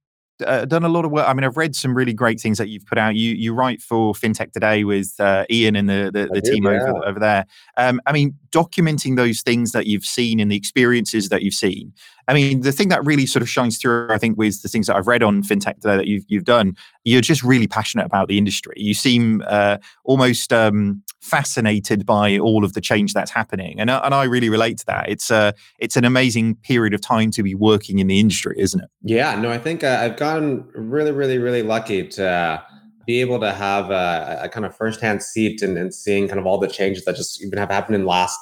uh, 0.47 0.65
done 0.65 0.85
a 0.85 0.89
lot 0.89 1.05
of 1.05 1.11
work. 1.11 1.29
I 1.29 1.35
mean, 1.35 1.45
I've 1.45 1.57
read 1.57 1.75
some 1.75 1.95
really 1.95 2.13
great 2.13 2.41
things 2.41 2.59
that 2.59 2.69
you've 2.69 2.87
put 2.87 2.99
out. 2.99 3.15
You 3.17 3.35
you 3.35 3.55
write 3.55 3.81
for 3.83 4.15
FinTech 4.15 4.53
Today 4.53 4.85
with 4.85 5.15
uh, 5.19 5.45
Ian 5.51 5.77
and 5.77 5.89
the 5.89 6.11
the, 6.13 6.29
the 6.33 6.41
team 6.41 6.65
yeah. 6.65 6.71
over 6.71 7.07
over 7.07 7.21
there. 7.21 7.47
Um, 7.77 8.01
I 8.07 8.13
mean, 8.13 8.35
documenting 8.51 9.17
those 9.17 9.43
things 9.43 9.73
that 9.73 9.87
you've 9.87 10.05
seen 10.05 10.41
and 10.41 10.51
the 10.51 10.57
experiences 10.57 11.29
that 11.29 11.43
you've 11.43 11.55
seen. 11.55 11.93
I 12.29 12.35
mean, 12.35 12.61
the 12.61 12.73
thing 12.73 12.91
that 12.91 13.05
really 13.07 13.25
sort 13.25 13.43
of 13.43 13.49
shines 13.49 13.79
through, 13.79 14.09
I 14.11 14.19
think, 14.19 14.37
with 14.37 14.61
the 14.61 14.69
things 14.69 14.87
that 14.87 14.97
I've 14.97 15.07
read 15.07 15.23
on 15.23 15.43
FinTech 15.43 15.81
Today 15.81 15.97
that 15.97 16.07
you've 16.07 16.25
you've 16.29 16.45
done, 16.45 16.77
you're 17.05 17.23
just 17.23 17.43
really 17.43 17.67
passionate 17.67 18.05
about 18.05 18.29
the 18.29 18.37
industry. 18.37 18.75
You 18.77 18.93
seem 18.93 19.43
uh, 19.47 19.79
almost 20.05 20.53
um, 20.53 21.03
fascinated 21.23 22.05
by 22.05 22.39
all 22.39 22.65
of 22.65 22.75
the 22.75 22.83
change 22.83 23.15
that's 23.15 23.31
happening, 23.31 23.81
and 23.81 23.91
and 23.91 24.15
I 24.15 24.25
really 24.25 24.51
relate 24.51 24.77
to 24.79 24.87
that. 24.87 25.09
It's 25.09 25.31
a 25.31 25.37
uh, 25.37 25.53
it's 25.79 25.97
an 25.97 26.05
amazing 26.05 26.57
period 26.57 26.93
of 26.93 27.01
time 27.01 27.31
to 27.31 27.43
be 27.43 27.55
working 27.55 27.99
in 27.99 28.07
the 28.09 28.21
industry, 28.21 28.55
isn't 28.59 28.81
it? 28.81 28.91
Yeah, 29.03 29.35
no, 29.41 29.51
I 29.51 29.59
think 29.59 29.83
uh, 29.83 29.99
I've 30.03 30.19
gotten 30.19 30.69
really, 30.75 31.13
really, 31.13 31.39
really 31.39 31.63
lucky 31.63 32.07
to. 32.09 32.29
Uh, 32.29 32.63
be 33.07 33.23
able 33.23 33.41
to 33.41 33.51
have 33.51 33.91
a, 33.91 34.41
a 34.43 34.49
kind 34.51 34.67
of 34.67 34.77
firsthand 34.77 35.23
seat 35.23 35.63
and, 35.63 35.79
and, 35.79 35.95
seeing 35.95 36.29
kind 36.29 36.39
of 36.39 36.45
all 36.45 36.59
the 36.59 36.69
changes 36.69 37.07
that 37.07 37.17
just 37.17 37.43
even 37.43 37.59
have 37.59 37.71
happened 37.71 37.95
in 37.95 38.03
the 38.03 38.07
last 38.07 38.39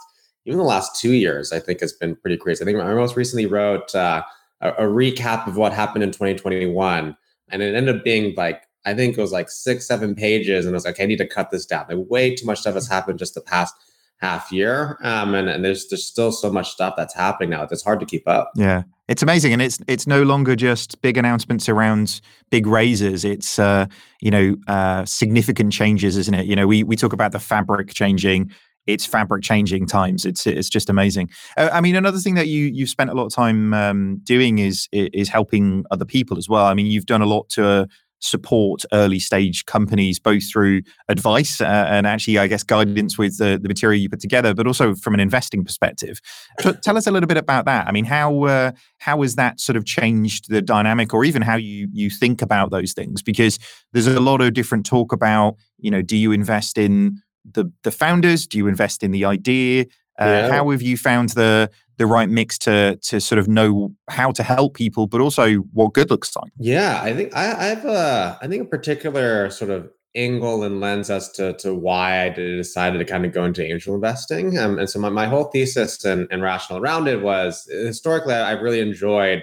even 0.46 0.58
the 0.58 0.64
last 0.64 1.00
two 1.00 1.12
years, 1.12 1.52
I 1.52 1.60
think 1.60 1.80
has 1.80 1.92
been 1.92 2.16
pretty 2.16 2.36
crazy. 2.36 2.62
I 2.62 2.64
think 2.64 2.78
I 2.78 2.94
most 2.94 3.16
recently 3.16 3.46
wrote 3.46 3.94
uh, 3.94 4.22
a, 4.60 4.70
a, 4.70 4.82
recap 4.82 5.46
of 5.46 5.56
what 5.56 5.72
happened 5.72 6.04
in 6.04 6.12
2021, 6.12 7.16
and 7.48 7.62
it 7.62 7.74
ended 7.74 7.96
up 7.96 8.04
being 8.04 8.34
like 8.36 8.62
I 8.86 8.94
think 8.94 9.18
it 9.18 9.20
was 9.20 9.32
like 9.32 9.50
six, 9.50 9.86
seven 9.86 10.14
pages, 10.14 10.64
and 10.64 10.74
I 10.74 10.76
was 10.76 10.84
like, 10.84 11.00
I 11.00 11.06
need 11.06 11.18
to 11.18 11.26
cut 11.26 11.50
this 11.50 11.66
down. 11.66 11.86
Like 11.88 12.08
way 12.08 12.34
too 12.34 12.46
much 12.46 12.60
stuff 12.60 12.74
has 12.74 12.88
happened 12.88 13.18
just 13.18 13.34
the 13.34 13.40
past 13.40 13.74
half 14.18 14.50
year, 14.52 14.96
um, 15.02 15.34
and 15.34 15.48
and 15.48 15.64
there's 15.64 15.88
there's 15.88 16.04
still 16.04 16.30
so 16.30 16.50
much 16.50 16.70
stuff 16.70 16.94
that's 16.96 17.14
happening 17.14 17.50
now. 17.50 17.66
It's 17.70 17.82
hard 17.82 17.98
to 18.00 18.06
keep 18.06 18.28
up. 18.28 18.52
Yeah, 18.54 18.84
it's 19.08 19.22
amazing, 19.22 19.52
and 19.52 19.60
it's 19.60 19.80
it's 19.88 20.06
no 20.06 20.22
longer 20.22 20.54
just 20.54 21.02
big 21.02 21.18
announcements 21.18 21.68
around 21.68 22.20
big 22.50 22.66
raises. 22.66 23.24
It's 23.24 23.58
uh, 23.58 23.86
you 24.20 24.30
know 24.30 24.56
uh, 24.68 25.04
significant 25.04 25.72
changes, 25.72 26.16
isn't 26.16 26.34
it? 26.34 26.46
You 26.46 26.54
know, 26.54 26.68
we 26.68 26.84
we 26.84 26.94
talk 26.94 27.12
about 27.12 27.32
the 27.32 27.40
fabric 27.40 27.92
changing 27.92 28.52
it's 28.86 29.06
fabric 29.06 29.42
changing 29.42 29.86
times. 29.86 30.24
It's 30.24 30.46
it's 30.46 30.68
just 30.68 30.88
amazing. 30.88 31.30
Uh, 31.56 31.70
I 31.72 31.80
mean, 31.80 31.96
another 31.96 32.18
thing 32.18 32.34
that 32.34 32.48
you 32.48 32.66
you've 32.66 32.90
spent 32.90 33.10
a 33.10 33.14
lot 33.14 33.26
of 33.26 33.34
time 33.34 33.74
um, 33.74 34.20
doing 34.22 34.58
is 34.58 34.88
is 34.92 35.28
helping 35.28 35.84
other 35.90 36.04
people 36.04 36.38
as 36.38 36.48
well. 36.48 36.66
I 36.66 36.74
mean, 36.74 36.86
you've 36.86 37.06
done 37.06 37.22
a 37.22 37.26
lot 37.26 37.48
to 37.50 37.66
uh, 37.66 37.86
support 38.20 38.82
early 38.92 39.18
stage 39.18 39.66
companies, 39.66 40.18
both 40.18 40.50
through 40.50 40.82
advice 41.08 41.60
uh, 41.60 41.86
and 41.88 42.06
actually, 42.06 42.38
I 42.38 42.46
guess, 42.46 42.62
guidance 42.62 43.18
with 43.18 43.38
the, 43.38 43.58
the 43.60 43.68
material 43.68 44.00
you 44.00 44.08
put 44.08 44.20
together, 44.20 44.54
but 44.54 44.66
also 44.66 44.94
from 44.94 45.14
an 45.14 45.20
investing 45.20 45.64
perspective. 45.64 46.20
So 46.60 46.72
tell 46.72 46.96
us 46.96 47.06
a 47.06 47.10
little 47.10 47.26
bit 47.26 47.36
about 47.36 47.66
that. 47.66 47.86
I 47.86 47.92
mean, 47.92 48.04
how 48.04 48.44
uh, 48.44 48.72
how 48.98 49.22
has 49.22 49.34
that 49.36 49.60
sort 49.60 49.76
of 49.76 49.84
changed 49.84 50.48
the 50.48 50.62
dynamic, 50.62 51.12
or 51.12 51.24
even 51.24 51.42
how 51.42 51.56
you 51.56 51.88
you 51.92 52.10
think 52.10 52.42
about 52.42 52.70
those 52.70 52.92
things? 52.92 53.22
Because 53.22 53.58
there's 53.92 54.06
a 54.06 54.20
lot 54.20 54.40
of 54.40 54.54
different 54.54 54.86
talk 54.86 55.12
about, 55.12 55.56
you 55.78 55.90
know, 55.90 56.02
do 56.02 56.16
you 56.16 56.32
invest 56.32 56.78
in 56.78 57.20
the 57.54 57.70
the 57.82 57.90
founders? 57.90 58.46
Do 58.46 58.58
you 58.58 58.66
invest 58.68 59.02
in 59.02 59.10
the 59.10 59.24
idea? 59.24 59.86
Uh, 60.18 60.24
Yeah. 60.24 60.50
How 60.50 60.70
have 60.70 60.82
you 60.82 60.96
found 60.96 61.30
the 61.30 61.70
the 61.98 62.06
right 62.06 62.28
mix 62.28 62.58
to 62.58 62.96
to 63.02 63.20
sort 63.20 63.38
of 63.38 63.48
know 63.48 63.94
how 64.08 64.30
to 64.32 64.42
help 64.42 64.74
people, 64.74 65.06
but 65.06 65.20
also 65.20 65.54
what 65.72 65.92
good 65.94 66.10
looks 66.10 66.34
like? 66.36 66.52
Yeah, 66.58 67.00
I 67.02 67.12
think 67.14 67.34
I, 67.36 67.52
I 67.52 67.64
have 67.64 67.84
a 67.84 68.38
I 68.42 68.48
think 68.48 68.62
a 68.62 68.66
particular 68.66 69.50
sort 69.50 69.70
of 69.70 69.90
angle 70.14 70.62
and 70.64 70.80
lens 70.80 71.10
as 71.10 71.30
to 71.32 71.52
to 71.54 71.74
why 71.74 72.24
I 72.24 72.28
decided 72.30 72.98
to 72.98 73.04
kind 73.04 73.26
of 73.26 73.32
go 73.32 73.44
into 73.44 73.62
angel 73.62 73.94
investing. 73.94 74.58
Um, 74.58 74.78
and 74.78 74.88
so 74.88 74.98
my, 74.98 75.10
my 75.10 75.26
whole 75.26 75.44
thesis 75.44 76.04
and, 76.06 76.26
and 76.30 76.40
rationale 76.42 76.82
around 76.82 77.06
it 77.08 77.20
was 77.22 77.68
historically 77.70 78.32
I- 78.34 78.52
I've 78.52 78.62
really 78.62 78.80
enjoyed 78.80 79.42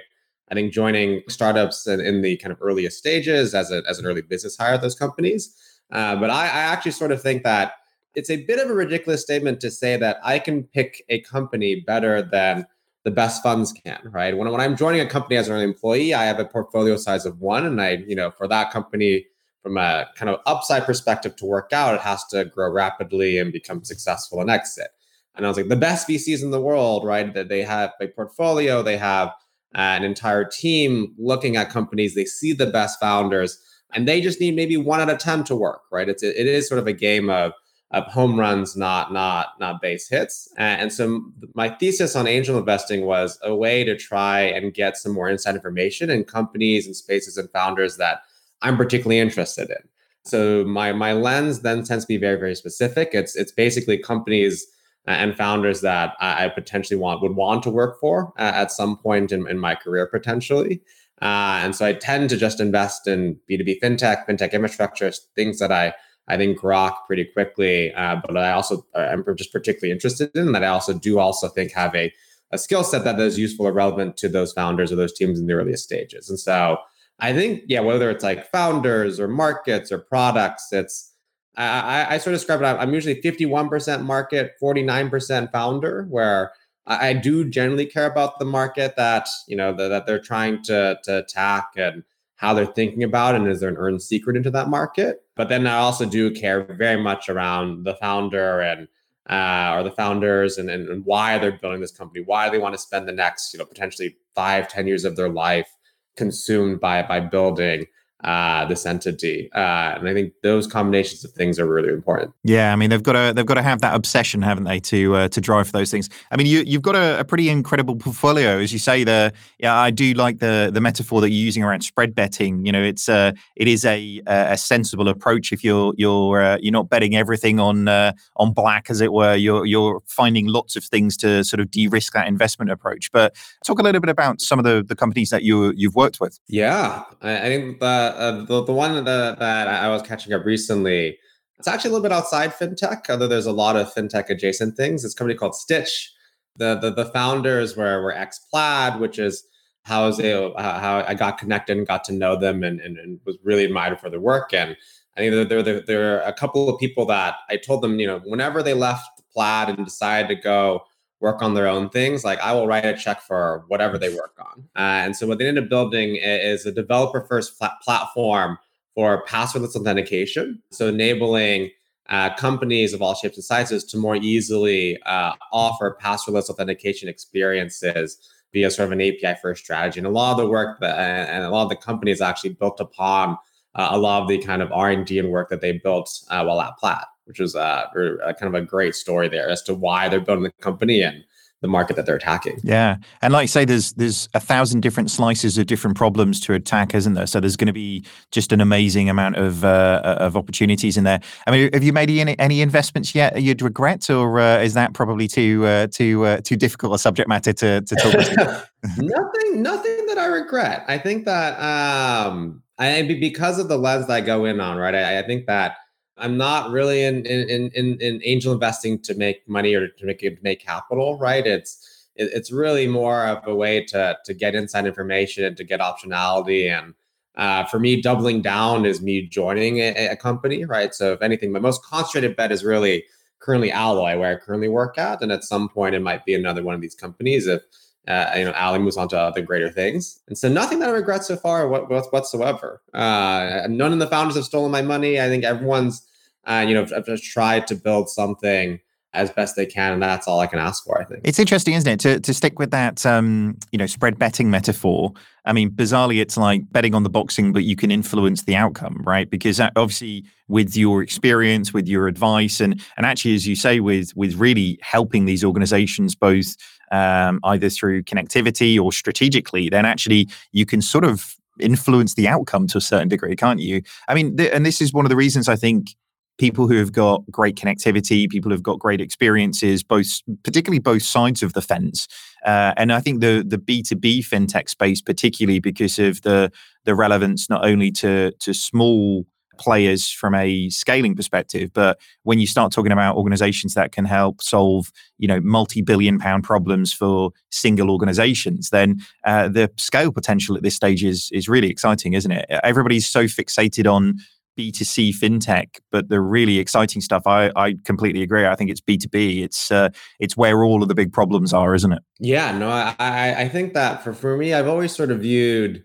I 0.52 0.56
think 0.56 0.74
joining 0.74 1.22
startups 1.30 1.88
in, 1.88 2.00
in 2.02 2.22
the 2.22 2.38
kind 2.38 2.52
of 2.52 2.58
earliest 2.62 2.98
stages 2.98 3.54
as 3.54 3.72
a 3.72 3.84
as 3.88 4.00
an 4.00 4.06
early 4.08 4.22
business 4.24 4.58
hire 4.58 4.74
at 4.74 4.82
those 4.82 4.96
companies. 4.96 5.56
Uh, 5.92 6.16
but 6.16 6.30
I, 6.32 6.44
I 6.46 6.62
actually 6.74 6.92
sort 6.92 7.12
of 7.12 7.22
think 7.22 7.44
that 7.44 7.74
it's 8.16 8.30
a 8.30 8.46
bit 8.46 8.60
of 8.60 8.70
a 8.70 8.74
ridiculous 8.74 9.22
statement 9.22 9.60
to 9.62 9.72
say 9.72 9.98
that 9.98 10.18
I 10.24 10.40
can 10.40 10.64
pick 10.64 11.04
a 11.10 11.22
company 11.22 11.80
better 11.80 12.22
than 12.22 12.66
the 13.04 13.12
best 13.12 13.44
funds 13.44 13.74
can, 13.74 14.00
right? 14.06 14.38
When, 14.38 14.50
when 14.50 14.62
I'm 14.62 14.78
joining 14.78 15.02
a 15.02 15.06
company 15.06 15.36
as 15.36 15.50
an 15.50 15.60
employee, 15.60 16.14
I 16.14 16.24
have 16.24 16.40
a 16.40 16.46
portfolio 16.46 16.96
size 16.96 17.26
of 17.26 17.40
one. 17.42 17.66
And 17.66 17.82
I, 17.82 18.04
you 18.08 18.16
know, 18.16 18.32
for 18.32 18.48
that 18.48 18.72
company, 18.72 19.26
from 19.62 19.78
a 19.78 20.08
kind 20.16 20.30
of 20.30 20.40
upside 20.46 20.86
perspective 20.86 21.36
to 21.38 21.46
work 21.46 21.72
out, 21.74 21.96
it 21.96 22.02
has 22.02 22.26
to 22.28 22.46
grow 22.46 22.72
rapidly 22.72 23.38
and 23.38 23.52
become 23.52 23.84
successful 23.84 24.42
and 24.42 24.50
exit. 24.50 24.90
And 25.36 25.46
I 25.46 25.50
was 25.50 25.58
like, 25.58 25.70
the 25.70 25.76
best 25.76 26.08
VCs 26.08 26.44
in 26.44 26.52
the 26.52 26.62
world, 26.62 27.06
right? 27.06 27.34
That 27.34 27.50
they 27.50 27.64
have 27.64 27.92
a 28.00 28.08
portfolio, 28.08 28.84
they 28.84 28.98
have 28.98 29.32
an 29.74 30.04
entire 30.04 30.46
team 30.46 31.16
looking 31.18 31.56
at 31.56 31.70
companies, 31.70 32.14
they 32.14 32.26
see 32.26 32.54
the 32.54 32.68
best 32.68 33.00
founders, 33.00 33.58
and 33.94 34.08
they 34.08 34.22
just 34.22 34.40
need 34.40 34.56
maybe 34.56 34.78
one 34.78 35.02
out 35.02 35.10
of 35.10 35.18
10 35.18 35.44
to 35.46 35.56
work, 35.56 35.82
right? 35.92 36.08
It's 36.08 36.24
it 36.24 36.36
is 36.36 36.68
sort 36.68 36.80
of 36.80 36.88
a 36.88 36.94
game 36.94 37.30
of 37.30 37.54
of 37.94 38.06
home 38.08 38.40
runs, 38.40 38.76
not 38.76 39.14
not 39.14 39.60
not 39.60 39.82
base 39.82 40.10
hits. 40.10 40.52
And, 40.58 40.92
so 40.92 41.24
my 41.54 41.70
thesis 41.70 42.16
on 42.16 42.28
angel 42.28 42.58
investing 42.58 43.06
was 43.06 43.40
a 43.44 43.56
way 43.56 43.84
to 43.84 43.96
try 43.96 44.42
and 44.42 44.74
get 44.74 44.98
some 44.98 45.14
more 45.14 45.30
inside 45.30 45.56
information 45.56 46.10
in 46.10 46.24
companies 46.24 46.88
and 46.88 46.96
spaces 46.96 47.38
and 47.38 47.50
founders 47.52 47.98
that 47.98 48.24
I'm 48.64 48.78
particularly 48.78 49.20
interested 49.20 49.70
in. 49.70 49.88
So 50.26 50.66
my 50.66 50.92
my 50.92 51.14
lens 51.14 51.62
then 51.62 51.84
tends 51.84 52.06
to 52.06 52.08
be 52.08 52.18
very 52.18 52.38
very 52.38 52.56
specific. 52.56 53.10
It's 53.14 53.36
it's 53.36 53.52
basically 53.52 54.00
companies 54.00 54.66
and 55.06 55.36
founders 55.36 55.82
that 55.82 56.14
I, 56.20 56.46
I 56.46 56.50
potentially 56.50 57.00
want 57.00 57.22
would 57.22 57.36
want 57.36 57.62
to 57.64 57.70
work 57.70 58.00
for 58.00 58.34
uh, 58.40 58.52
at 58.56 58.72
some 58.72 58.98
point 58.98 59.32
in, 59.32 59.48
in 59.48 59.60
my 59.60 59.76
career 59.76 60.08
potentially. 60.08 60.82
Uh, 61.22 61.62
and 61.64 61.76
so 61.76 61.86
I 61.86 61.94
tend 61.94 62.30
to 62.32 62.38
just 62.38 62.60
invest 62.60 63.08
in 63.08 63.38
B2B 63.50 63.80
fintech, 63.82 64.26
fintech 64.28 64.52
infrastructure, 64.52 65.12
things 65.36 65.60
that 65.60 65.72
I 65.72 65.94
I 66.28 66.38
think 66.38 66.60
grok 66.60 66.96
pretty 67.06 67.26
quickly. 67.26 67.94
Uh, 67.94 68.18
but 68.26 68.38
I 68.38 68.52
also 68.52 68.86
I'm 68.96 69.26
just 69.36 69.52
particularly 69.52 69.92
interested 69.92 70.32
in 70.36 70.52
that. 70.54 70.64
I 70.64 70.68
also 70.68 70.94
do 70.94 71.20
also 71.20 71.48
think 71.48 71.72
have 71.74 71.96
a 71.96 72.14
a 72.52 72.58
skill 72.58 72.84
set 72.84 73.04
that 73.04 73.20
is 73.20 73.40
useful 73.40 73.66
or 73.68 73.74
relevant 73.74 74.16
to 74.18 74.30
those 74.30 74.54
founders 74.54 74.92
or 74.92 74.96
those 74.96 75.14
teams 75.14 75.40
in 75.40 75.48
the 75.48 75.54
earliest 75.54 75.84
stages. 75.84 76.30
And 76.30 76.40
so 76.40 76.78
I 77.20 77.34
think 77.34 77.64
yeah, 77.68 77.80
whether 77.80 78.10
it's 78.10 78.24
like 78.24 78.50
founders 78.52 79.20
or 79.20 79.28
markets 79.28 79.92
or 79.92 79.98
products, 79.98 80.72
it's 80.72 81.12
I, 81.56 81.66
I 81.66 82.14
I 82.14 82.18
sort 82.20 82.34
of 82.34 82.40
describe 82.40 82.62
it. 82.62 82.66
I'm 82.66 82.94
usually 82.94 83.22
51% 83.22 84.04
market, 84.04 84.54
49% 84.62 85.52
founder, 85.52 86.06
where 86.10 86.52
I, 86.86 87.10
I 87.10 87.14
do 87.14 87.50
generally 87.50 87.86
care 87.86 88.06
about 88.06 88.40
the 88.40 88.46
market 88.46 88.96
that 88.96 89.28
you 89.48 89.58
know 89.58 89.74
the, 89.74 89.90
that 89.90 90.06
they're 90.06 90.20
trying 90.20 90.64
to 90.64 91.00
to 91.04 91.20
attack 91.20 91.72
and 91.76 92.04
how 92.36 92.54
they're 92.54 92.66
thinking 92.66 93.04
about 93.04 93.36
and 93.36 93.48
is 93.48 93.62
there 93.62 93.70
an 93.70 93.78
earned 93.78 94.02
secret 94.02 94.36
into 94.36 94.52
that 94.52 94.70
market? 94.70 95.23
But 95.36 95.50
then 95.50 95.66
I 95.66 95.78
also 95.78 96.06
do 96.06 96.32
care 96.32 96.64
very 96.64 97.02
much 97.02 97.30
around 97.30 97.86
the 97.86 97.96
founder 97.96 98.62
and 98.62 98.88
uh, 99.30 99.76
or 99.76 99.84
the 99.84 99.92
founders 99.92 100.58
and, 100.58 100.70
and, 100.70 100.90
and 100.90 101.06
why 101.06 101.38
they're 101.38 101.58
building 101.58 101.80
this 101.80 101.92
company, 101.92 102.24
why 102.26 102.50
they 102.50 102.60
want 102.60 102.76
to 102.76 102.82
spend 102.82 103.08
the 103.08 103.14
next, 103.14 103.54
you 103.54 103.60
know, 103.60 103.66
potentially 103.66 104.18
five, 104.36 104.68
ten 104.68 104.86
years 104.86 105.06
of 105.06 105.16
their 105.16 105.30
life 105.30 105.70
consumed 106.18 106.80
by 106.80 107.02
by 107.04 107.20
building 107.20 107.86
uh, 108.24 108.66
this 108.66 108.86
entity. 108.86 109.50
Uh, 109.54 109.96
and 109.98 110.08
I 110.08 110.14
think 110.14 110.34
those 110.44 110.68
combinations 110.68 111.24
of 111.26 111.32
things 111.32 111.60
are 111.60 111.66
really 111.66 111.90
important. 111.90 112.34
Yeah, 112.44 112.72
I 112.72 112.76
mean 112.76 112.90
they've 112.90 113.04
got 113.04 113.14
to 113.14 113.34
they've 113.36 113.46
got 113.46 113.56
to 113.56 113.62
have 113.62 113.82
that 113.82 113.96
obsession, 113.96 114.42
haven't 114.42 114.64
they, 114.66 114.80
to 114.80 115.16
uh, 115.16 115.28
to 115.30 115.42
drive 115.42 115.68
for 115.68 115.74
those 115.74 115.92
things. 115.92 116.10
I 116.32 116.38
mean, 116.38 116.48
you 116.48 116.64
you've 116.66 116.82
got 116.82 116.96
a, 116.96 117.20
a, 117.20 117.26
pretty 117.26 117.50
incredible 117.50 117.96
portfolio, 117.96 118.60
as 118.60 118.72
you 118.72 118.80
say. 118.80 119.04
The 119.04 119.34
yeah, 119.60 119.76
I 119.76 119.92
do 119.92 120.14
like 120.14 120.40
the 120.40 120.72
the 120.74 120.82
metaphor 120.82 121.22
that 121.22 121.30
you're 121.30 121.46
using 121.46 121.64
around 121.64 121.82
spread 121.82 122.16
betting. 122.16 122.66
You 122.66 122.72
know, 122.72 122.84
it's 122.84 123.10
uh, 123.10 123.34
it 123.56 123.68
is 123.68 123.86
a 123.86 124.22
a 124.26 124.58
sensible 124.58 125.08
approach 125.10 125.52
if 125.52 125.64
you're 125.64 125.94
you're 125.98 126.42
uh, 126.42 126.58
you're 126.62 126.72
not 126.72 126.90
betting 126.90 127.16
everything 127.16 127.60
on 127.60 127.88
uh, 127.88 128.14
on 128.38 128.54
black, 128.54 128.90
as 128.90 129.02
it 129.02 129.12
were. 129.12 129.36
You're 129.36 129.66
you're 129.66 130.02
finding 130.08 130.48
lots 130.48 130.76
of 130.76 130.84
things 130.84 131.18
to 131.18 131.44
sort 131.44 131.60
of 131.60 131.72
de-risk 131.72 132.14
that 132.14 132.28
investment 132.28 132.72
approach. 132.72 133.12
But 133.12 133.36
talk 133.66 133.80
a 133.80 133.84
little 133.84 134.02
bit 134.02 134.10
about 134.10 134.42
some 134.42 134.60
of 134.60 134.66
the 134.66 134.84
the 134.84 134.96
companies 134.96 135.30
that 135.30 135.44
you 135.44 135.74
you've 135.76 135.96
worked 135.96 136.20
with. 136.20 136.40
Yeah, 136.48 137.04
I, 137.22 137.38
I 137.38 137.50
think 137.50 137.80
the 137.80 138.13
uh, 138.16 138.46
the, 138.46 138.64
the 138.64 138.74
one 138.74 139.04
that, 139.04 139.40
that 139.40 139.68
I 139.68 139.90
was 139.90 140.02
catching 140.02 140.34
up 140.34 140.46
recently, 140.46 141.18
it's 141.60 141.68
actually 141.68 141.90
a 141.90 141.94
little 141.94 142.04
bit 142.04 142.12
outside 142.12 142.54
fintech, 142.54 143.10
although 143.10 143.28
there's 143.28 143.46
a 143.46 143.52
lot 143.52 143.76
of 143.76 143.94
fintech 143.94 144.30
adjacent 144.30 144.76
things. 144.76 145.06
It's 145.06 145.14
a 145.14 145.18
company 145.18 145.38
called 145.38 145.54
Stytch. 145.54 146.10
The 146.58 146.76
the, 146.76 146.92
the 146.92 147.06
founders 147.06 147.76
were, 147.76 148.02
were 148.02 148.12
ex 148.12 148.40
Plaid, 148.52 149.00
which 149.00 149.20
is 149.20 149.44
how, 149.84 150.08
was 150.08 150.20
it, 150.20 150.54
how 150.58 151.04
I 151.08 151.14
got 151.14 151.38
connected 151.38 151.78
and 151.78 151.88
got 151.88 152.04
to 152.06 152.14
know 152.14 152.38
them 152.38 152.64
and, 152.64 152.80
and, 152.80 152.98
and 152.98 153.20
was 153.26 153.38
really 153.44 153.66
admired 153.66 154.00
for 154.00 154.10
their 154.10 154.20
work. 154.20 154.54
And 154.54 154.78
I 155.18 155.20
think 155.20 155.50
there, 155.50 155.62
there, 155.62 155.82
there 155.82 156.18
are 156.18 156.22
a 156.28 156.34
couple 156.34 156.70
of 156.70 156.80
people 156.80 157.06
that 157.08 157.36
I 157.50 157.58
told 157.58 157.82
them, 157.82 158.00
you 158.00 158.08
know, 158.08 158.20
whenever 158.26 158.64
they 158.64 158.74
left 158.74 159.22
Plaid 159.34 159.70
and 159.70 159.86
decided 159.86 160.28
to 160.30 160.36
go 160.42 160.84
work 161.24 161.42
on 161.42 161.54
their 161.54 161.68
own 161.68 161.90
things, 161.90 162.26
like 162.26 162.38
I 162.42 162.54
will 162.54 162.68
write 162.68 162.84
a 162.84 162.96
check 162.96 163.22
for 163.22 163.64
whatever 163.70 163.98
they 163.98 164.10
work 164.10 164.36
on. 164.38 164.66
Uh, 164.76 165.06
and 165.06 165.16
so 165.16 165.26
what 165.26 165.38
they 165.40 165.48
ended 165.48 165.64
up 165.64 165.70
building 165.70 166.18
is 166.18 166.66
a 166.66 166.72
developer 166.72 167.22
first 167.22 167.58
pl- 167.58 167.72
platform 167.82 168.58
for 168.94 169.26
passwordless 169.26 169.74
authentication. 169.74 170.62
So 170.72 170.90
enabling 170.90 171.72
uh, 172.10 172.36
companies 172.36 172.92
of 172.94 173.02
all 173.02 173.16
shapes 173.16 173.38
and 173.38 173.44
sizes 173.44 173.86
to 173.86 173.98
more 173.98 174.18
easily 174.18 175.02
uh, 175.04 175.32
offer 175.54 175.98
passwordless 176.00 176.50
authentication 176.50 177.08
experiences 177.08 178.18
via 178.52 178.70
sort 178.70 178.88
of 178.88 178.92
an 178.92 179.02
API 179.02 179.40
first 179.42 179.64
strategy. 179.64 180.02
And 180.02 180.08
a 180.08 180.10
lot 180.12 180.32
of 180.32 180.38
the 180.38 180.48
work 180.48 180.82
that, 180.82 181.30
and 181.30 181.46
a 181.46 181.50
lot 181.50 181.64
of 181.64 181.70
the 181.70 181.78
companies 181.78 182.20
actually 182.20 182.52
built 182.52 182.82
upon 182.82 183.38
uh, 183.76 183.88
a 183.92 183.98
lot 183.98 184.24
of 184.24 184.28
the 184.28 184.40
kind 184.40 184.62
of 184.62 184.74
R&D 184.74 185.18
and 185.18 185.32
work 185.32 185.50
that 185.50 185.62
they 185.62 185.72
built 185.72 186.10
uh, 186.30 186.44
while 186.44 186.60
at 186.60 186.78
Plaid 186.78 187.06
which 187.26 187.40
was 187.40 187.56
uh, 187.56 187.86
kind 187.94 188.44
of 188.44 188.56
a 188.56 188.62
great 188.62 188.96
story 188.96 189.30
there 189.30 189.50
as 189.50 189.62
to 189.64 189.74
why 189.74 190.10
they're 190.10 190.20
building 190.20 190.44
the 190.44 190.52
company 190.62 191.02
and 191.02 191.24
the 191.64 191.68
market 191.70 191.96
that 191.96 192.06
they're 192.06 192.18
attacking. 192.18 192.60
Yeah, 192.62 192.98
and 193.22 193.32
like 193.34 193.46
you 193.46 193.48
say, 193.48 193.66
there's 193.66 193.94
there's 193.94 194.28
a 194.34 194.40
thousand 194.40 194.82
different 194.82 195.10
slices 195.10 195.58
of 195.58 195.66
different 195.66 195.96
problems 195.96 196.40
to 196.42 196.54
attack, 196.54 196.94
isn't 196.94 197.14
there? 197.14 197.26
So 197.26 197.40
there's 197.40 197.56
going 197.56 197.68
to 197.68 197.74
be 197.74 198.06
just 198.32 198.52
an 198.52 198.60
amazing 198.60 199.10
amount 199.10 199.38
of 199.38 199.64
uh, 199.64 200.18
of 200.20 200.36
opportunities 200.36 200.98
in 200.98 201.06
there. 201.06 201.22
I 201.48 201.52
mean, 201.52 201.70
have 201.74 201.84
you 201.84 201.94
made 201.94 202.10
any, 202.12 202.38
any 202.38 202.62
investments 202.62 203.16
yet 203.16 203.42
you'd 203.42 203.62
regret, 203.62 204.10
or 204.10 204.40
uh, 204.40 204.60
is 204.60 204.74
that 204.74 204.94
probably 204.94 205.28
too 205.28 205.66
uh, 205.66 205.88
too 205.88 206.26
uh, 206.26 206.42
too 206.42 206.58
difficult 206.58 206.94
a 206.94 207.00
subject 207.00 207.30
matter 207.30 207.54
to 207.54 207.82
to 207.82 207.96
talk 207.96 208.14
about? 208.14 208.66
nothing, 208.98 209.64
nothing 209.64 210.06
that 210.08 210.18
I 210.18 210.26
regret. 210.26 210.84
I 210.90 210.98
think 210.98 211.24
that 211.26 211.54
um, 211.60 212.62
I 212.78 213.04
because 213.04 213.58
of 213.58 213.70
the 213.70 213.78
lens 213.78 214.08
that 214.08 214.14
I 214.14 214.22
go 214.22 214.44
in 214.44 214.60
on, 214.60 214.78
right? 214.78 214.94
I, 214.94 215.20
I 215.20 215.26
think 215.26 215.46
that 215.48 215.78
I'm 216.18 216.38
not 216.38 216.72
really 216.72 217.04
in 217.04 217.26
in 217.26 217.72
in 217.74 217.98
in 218.00 218.22
angel 218.24 218.54
investing 218.54 219.00
to 219.00 219.16
make 219.16 219.48
money 219.48 219.74
or 219.74 219.88
to 219.88 220.06
make 220.06 220.20
to 220.20 220.38
make 220.42 220.60
capital, 220.60 221.18
right? 221.18 221.46
It's 221.46 222.08
it's 222.16 222.52
really 222.52 222.88
more 222.88 223.26
of 223.26 223.48
a 223.48 223.56
way 223.56 223.84
to 223.86 224.18
to 224.24 224.34
get 224.34 224.56
inside 224.56 224.86
information 224.86 225.44
and 225.44 225.58
to 225.58 225.64
get 225.64 225.80
optionality. 225.80 226.70
And 226.70 226.94
uh, 227.36 227.66
for 227.66 227.80
me, 227.80 228.02
doubling 228.02 228.42
down 228.42 228.86
is 228.86 229.02
me 229.02 229.28
joining 229.28 229.80
a, 229.80 230.10
a, 230.10 230.16
company, 230.16 230.66
right? 230.66 230.94
So 230.94 231.14
if 231.14 231.24
anything, 231.24 231.52
my 231.52 231.60
most 231.60 231.84
concentrated 231.84 232.36
bet 232.36 232.52
is 232.52 232.64
really 232.64 233.06
currently 233.40 233.72
Alloy, 233.72 234.20
where 234.20 234.36
I 234.36 234.40
currently 234.40 234.70
work 234.70 235.00
at, 235.00 235.24
and 235.24 235.32
at 235.32 235.44
some 235.44 235.68
point 235.68 235.96
it 235.96 236.02
might 236.02 236.26
be 236.26 236.36
another 236.36 236.62
one 236.62 236.76
of 236.76 236.82
these 236.82 236.96
companies 236.96 237.48
if. 237.48 237.64
Uh, 238.08 238.34
you 238.36 238.44
know, 238.44 238.52
Alloy 238.52 238.80
moves 238.80 238.98
on 238.98 239.08
to 239.10 239.18
other 239.18 239.42
greater 239.42 239.70
things, 239.70 240.20
and 240.28 240.38
so 240.38 240.50
nothing 240.50 240.80
that 240.80 240.90
I 240.90 240.92
regret 240.92 241.24
so 241.24 241.38
far 241.38 241.68
what, 241.70 241.90
what, 241.90 242.12
whatsoever. 242.12 242.82
Uh, 242.94 243.66
none 243.70 243.94
of 243.94 244.00
the 244.00 244.08
founders 244.08 244.36
have 244.36 244.44
stolen 244.44 244.72
my 244.72 244.82
money. 244.82 245.22
I 245.22 245.30
think 245.30 245.46
everyone's 245.46 246.06
and 246.46 246.70
you 246.70 246.76
know 246.76 246.86
I've 246.96 247.06
just 247.06 247.24
tried 247.24 247.68
to 247.68 247.76
build 247.76 248.10
something 248.10 248.80
as 249.16 249.30
best 249.30 249.56
they 249.56 249.68
can, 249.68 249.94
and 249.94 250.02
that's 250.02 250.28
all 250.28 250.40
I 250.40 250.48
can 250.48 250.58
ask 250.58 250.84
for. 250.84 251.00
I 251.00 251.06
think 251.06 251.22
it's 251.24 251.38
interesting, 251.38 251.76
isn't 251.76 251.90
it, 251.90 252.00
to 252.02 252.20
to 252.20 252.34
stick 252.34 252.60
with 252.60 252.72
that 252.72 253.06
um, 253.06 253.58
you 253.72 253.78
know 253.78 253.86
spread 253.86 254.18
betting 254.18 254.50
metaphor. 254.50 255.14
I 255.46 255.54
mean, 255.54 255.70
bizarrely, 255.70 256.22
it's 256.22 256.38
like 256.38 256.72
betting 256.72 256.96
on 256.96 257.04
the 257.04 257.10
boxing, 257.10 257.52
but 257.54 257.64
you 257.64 257.76
can 257.76 257.92
influence 257.92 258.44
the 258.44 258.56
outcome, 258.56 259.02
right? 259.06 259.30
Because 259.30 259.60
obviously, 259.60 260.26
with 260.48 260.76
your 260.76 261.04
experience, 261.04 261.74
with 261.74 261.88
your 261.88 262.08
advice, 262.08 262.60
and 262.60 262.82
and 262.98 263.06
actually, 263.06 263.36
as 263.36 263.48
you 263.48 263.56
say, 263.56 263.80
with 263.80 264.16
with 264.16 264.36
really 264.36 264.80
helping 264.82 265.26
these 265.26 265.44
organizations 265.44 266.16
both 266.16 266.56
um, 266.94 267.40
either 267.44 267.70
through 267.70 268.04
connectivity 268.04 268.80
or 268.80 268.94
strategically, 268.94 269.68
then 269.68 269.86
actually 269.86 270.30
you 270.52 270.66
can 270.66 270.82
sort 270.82 271.04
of 271.04 271.36
influence 271.60 272.14
the 272.14 272.28
outcome 272.28 272.68
to 272.68 272.78
a 272.78 272.82
certain 272.82 273.10
degree, 273.10 273.36
can't 273.36 273.60
you? 273.60 273.82
I 274.08 274.14
mean, 274.14 274.38
th- 274.38 274.52
and 274.54 274.66
this 274.66 274.80
is 274.80 274.94
one 274.94 275.06
of 275.06 275.10
the 275.10 275.16
reasons 275.16 275.50
I 275.50 275.56
think 275.56 275.96
people 276.38 276.68
who 276.68 276.78
have 276.78 276.92
got 276.92 277.24
great 277.32 277.56
connectivity, 277.56 278.30
people 278.30 278.52
who've 278.52 278.64
got 278.64 278.80
great 278.80 279.02
experiences, 279.02 279.84
both 279.84 280.22
particularly 280.44 280.80
both 280.80 281.04
sides 281.04 281.44
of 281.44 281.54
the 281.54 281.62
fence. 281.62 282.08
Uh, 282.46 282.74
and 282.78 282.94
I 282.94 283.00
think 283.00 283.22
the 283.22 283.44
the 283.48 283.58
B 283.58 283.82
two 283.82 283.96
B 283.96 284.22
fintech 284.22 284.70
space, 284.70 285.02
particularly 285.02 285.60
because 285.60 285.98
of 286.00 286.22
the 286.22 286.52
the 286.86 286.96
relevance 286.96 287.50
not 287.50 287.66
only 287.66 287.92
to 287.92 288.32
to 288.40 288.54
small 288.54 289.26
players 289.58 290.10
from 290.10 290.34
a 290.36 290.70
scaling 290.70 291.16
perspective 291.16 291.72
but 291.74 292.00
when 292.24 292.40
you 292.40 292.48
start 292.48 292.72
talking 292.72 292.92
about 292.92 293.16
organizations 293.16 293.74
that 293.74 293.92
can 293.92 294.06
help 294.06 294.42
solve 294.42 294.92
you 295.18 295.28
know 295.28 295.40
multi-billion 295.42 296.20
pound 296.20 296.44
problems 296.44 296.92
for 296.92 297.32
single 297.52 297.90
organizations 297.90 298.70
then 298.70 299.00
uh, 299.26 299.48
the 299.48 299.70
scale 299.78 300.12
potential 300.12 300.56
at 300.56 300.64
this 300.64 300.76
stage 300.76 301.04
is 301.04 301.30
is 301.32 301.48
really 301.48 301.70
exciting 301.70 302.14
isn't 302.14 302.32
it 302.32 302.46
everybody's 302.64 303.08
so 303.08 303.26
fixated 303.26 303.92
on 303.92 304.18
B2C 304.58 305.16
fintech, 305.16 305.80
but 305.92 306.10
the 306.10 306.22
really 306.22 306.60
exciting 306.60 307.02
stuff, 307.02 307.26
I, 307.26 307.52
I 307.56 307.76
completely 307.86 308.22
agree. 308.22 308.46
I 308.46 308.56
think 308.56 308.70
it's 308.70 308.82
B2B. 308.82 309.44
It's 309.44 309.72
uh, 309.72 309.90
it's 310.20 310.38
where 310.38 310.64
all 310.64 310.84
of 310.84 310.90
the 310.90 310.96
big 310.96 311.12
problems 311.12 311.54
are, 311.54 311.74
isn't 311.74 311.92
it? 311.92 312.04
Yeah, 312.20 312.58
no, 312.58 312.70
I, 312.70 312.96
I 313.38 313.50
think 313.50 313.74
that 313.74 314.04
for, 314.04 314.14
for 314.14 314.38
me, 314.38 314.54
I've 314.54 314.68
always 314.68 314.96
sort 314.96 315.12
of 315.12 315.22
viewed 315.22 315.84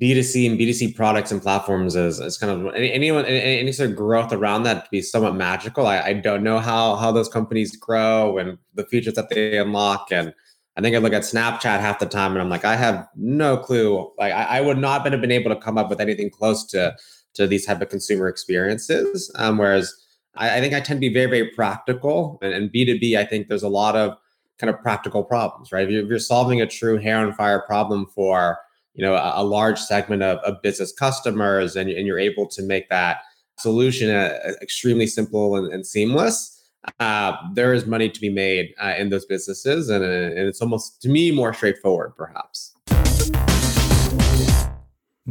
B2C 0.00 0.50
and 0.50 0.58
B2C 0.58 0.96
products 0.96 1.30
and 1.30 1.42
platforms 1.42 1.94
is, 1.94 2.20
as 2.20 2.38
kind 2.38 2.66
of 2.66 2.74
any, 2.74 2.90
anyone 2.92 3.26
any, 3.26 3.60
any 3.60 3.72
sort 3.72 3.90
of 3.90 3.96
growth 3.96 4.32
around 4.32 4.62
that 4.62 4.84
to 4.84 4.90
be 4.90 5.02
somewhat 5.02 5.34
magical. 5.34 5.86
I, 5.86 6.00
I 6.00 6.12
don't 6.14 6.42
know 6.42 6.58
how 6.58 6.96
how 6.96 7.12
those 7.12 7.28
companies 7.28 7.76
grow 7.76 8.38
and 8.38 8.56
the 8.74 8.86
features 8.86 9.14
that 9.14 9.28
they 9.28 9.58
unlock. 9.58 10.08
And 10.10 10.32
I 10.76 10.80
think 10.80 10.96
I 10.96 11.00
look 11.00 11.12
at 11.12 11.22
Snapchat 11.22 11.80
half 11.80 11.98
the 11.98 12.06
time 12.06 12.32
and 12.32 12.40
I'm 12.40 12.48
like, 12.48 12.64
I 12.64 12.76
have 12.76 13.08
no 13.14 13.58
clue. 13.58 14.10
Like 14.18 14.32
I, 14.32 14.58
I 14.58 14.60
would 14.62 14.78
not 14.78 15.06
have 15.10 15.20
been 15.20 15.30
able 15.30 15.54
to 15.54 15.60
come 15.60 15.76
up 15.76 15.90
with 15.90 16.00
anything 16.00 16.30
close 16.30 16.64
to 16.68 16.96
to 17.34 17.46
these 17.46 17.66
type 17.66 17.80
of 17.80 17.88
consumer 17.88 18.28
experiences. 18.28 19.30
Um, 19.36 19.58
whereas 19.58 19.94
I, 20.34 20.56
I, 20.56 20.60
think 20.60 20.74
I 20.74 20.80
tend 20.80 20.98
to 20.98 21.08
be 21.08 21.12
very, 21.12 21.26
very 21.26 21.50
practical. 21.50 22.38
And, 22.42 22.52
and, 22.52 22.72
B2B, 22.72 23.16
I 23.16 23.24
think 23.24 23.48
there's 23.48 23.62
a 23.62 23.68
lot 23.68 23.96
of 23.96 24.16
kind 24.58 24.68
of 24.68 24.80
practical 24.80 25.22
problems, 25.22 25.72
right? 25.72 25.84
If 25.84 25.90
you're, 25.90 26.02
if 26.02 26.08
you're 26.08 26.18
solving 26.18 26.60
a 26.60 26.66
true 26.66 26.98
hair 26.98 27.18
on 27.18 27.32
fire 27.34 27.60
problem 27.60 28.06
for, 28.06 28.58
you 28.94 29.04
know, 29.04 29.14
a, 29.14 29.32
a 29.36 29.44
large 29.44 29.78
segment 29.78 30.22
of, 30.22 30.38
of, 30.38 30.60
business 30.62 30.92
customers 30.92 31.76
and, 31.76 31.88
and, 31.90 32.06
you're 32.06 32.18
able 32.18 32.46
to 32.46 32.62
make 32.62 32.88
that 32.88 33.20
solution 33.58 34.10
uh, 34.10 34.36
extremely 34.60 35.06
simple 35.06 35.56
and, 35.56 35.72
and 35.72 35.86
seamless, 35.86 36.60
uh, 36.98 37.36
there 37.54 37.72
is 37.72 37.86
money 37.86 38.08
to 38.08 38.20
be 38.20 38.30
made 38.30 38.74
uh, 38.82 38.94
in 38.98 39.10
those 39.10 39.26
businesses. 39.26 39.88
And, 39.88 40.04
and 40.04 40.48
it's 40.48 40.60
almost, 40.60 41.00
to 41.02 41.08
me, 41.08 41.30
more 41.30 41.52
straightforward, 41.52 42.16
perhaps. 42.16 42.74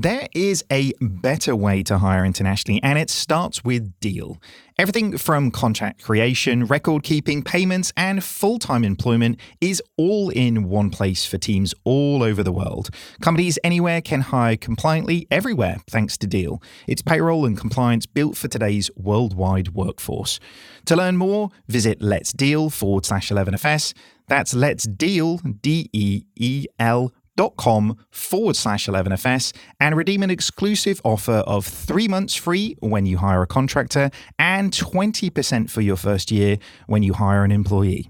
There 0.01 0.29
is 0.33 0.63
a 0.71 0.93
better 1.01 1.53
way 1.53 1.83
to 1.83 1.97
hire 1.97 2.23
internationally, 2.23 2.81
and 2.81 2.97
it 2.97 3.09
starts 3.09 3.65
with 3.65 3.99
Deel. 3.99 4.41
Everything 4.77 5.17
from 5.17 5.51
contract 5.51 6.01
creation, 6.01 6.63
record 6.67 7.03
keeping, 7.03 7.43
payments, 7.43 7.91
and 7.97 8.23
full 8.23 8.59
time 8.59 8.85
employment 8.85 9.41
is 9.59 9.83
all 9.97 10.29
in 10.29 10.69
one 10.69 10.89
place 10.89 11.25
for 11.25 11.37
teams 11.37 11.75
all 11.83 12.23
over 12.23 12.43
the 12.43 12.51
world. 12.53 12.91
Companies 13.19 13.59
anywhere 13.61 13.99
can 13.99 14.21
hire 14.21 14.55
compliantly 14.55 15.27
everywhere 15.29 15.79
thanks 15.89 16.17
to 16.19 16.27
Deel. 16.27 16.63
It's 16.87 17.01
payroll 17.01 17.45
and 17.45 17.57
compliance 17.57 18.05
built 18.05 18.37
for 18.37 18.47
today's 18.47 18.89
worldwide 18.95 19.73
workforce. 19.73 20.39
To 20.85 20.95
learn 20.95 21.17
more, 21.17 21.49
visit 21.67 22.01
Let's 22.01 22.31
Deel 22.31 22.69
forward 22.69 23.05
slash 23.05 23.31
11FS. 23.31 23.93
That's 24.29 24.53
Let's 24.53 24.85
Deel, 24.85 25.39
D 25.39 25.89
E 25.91 26.23
E 26.37 26.67
L 26.79 27.11
com 27.57 27.97
forward 28.09 28.55
slash 28.55 28.87
11FS 28.87 29.55
and 29.79 29.95
redeem 29.95 30.23
an 30.23 30.29
exclusive 30.29 30.99
offer 31.03 31.43
of 31.47 31.65
three 31.65 32.07
months 32.07 32.35
free 32.35 32.75
when 32.79 33.05
you 33.05 33.17
hire 33.17 33.41
a 33.41 33.47
contractor 33.47 34.09
and 34.37 34.71
20% 34.71 35.69
for 35.69 35.81
your 35.81 35.95
first 35.95 36.31
year 36.31 36.57
when 36.87 37.03
you 37.03 37.13
hire 37.13 37.43
an 37.43 37.51
employee. 37.51 38.09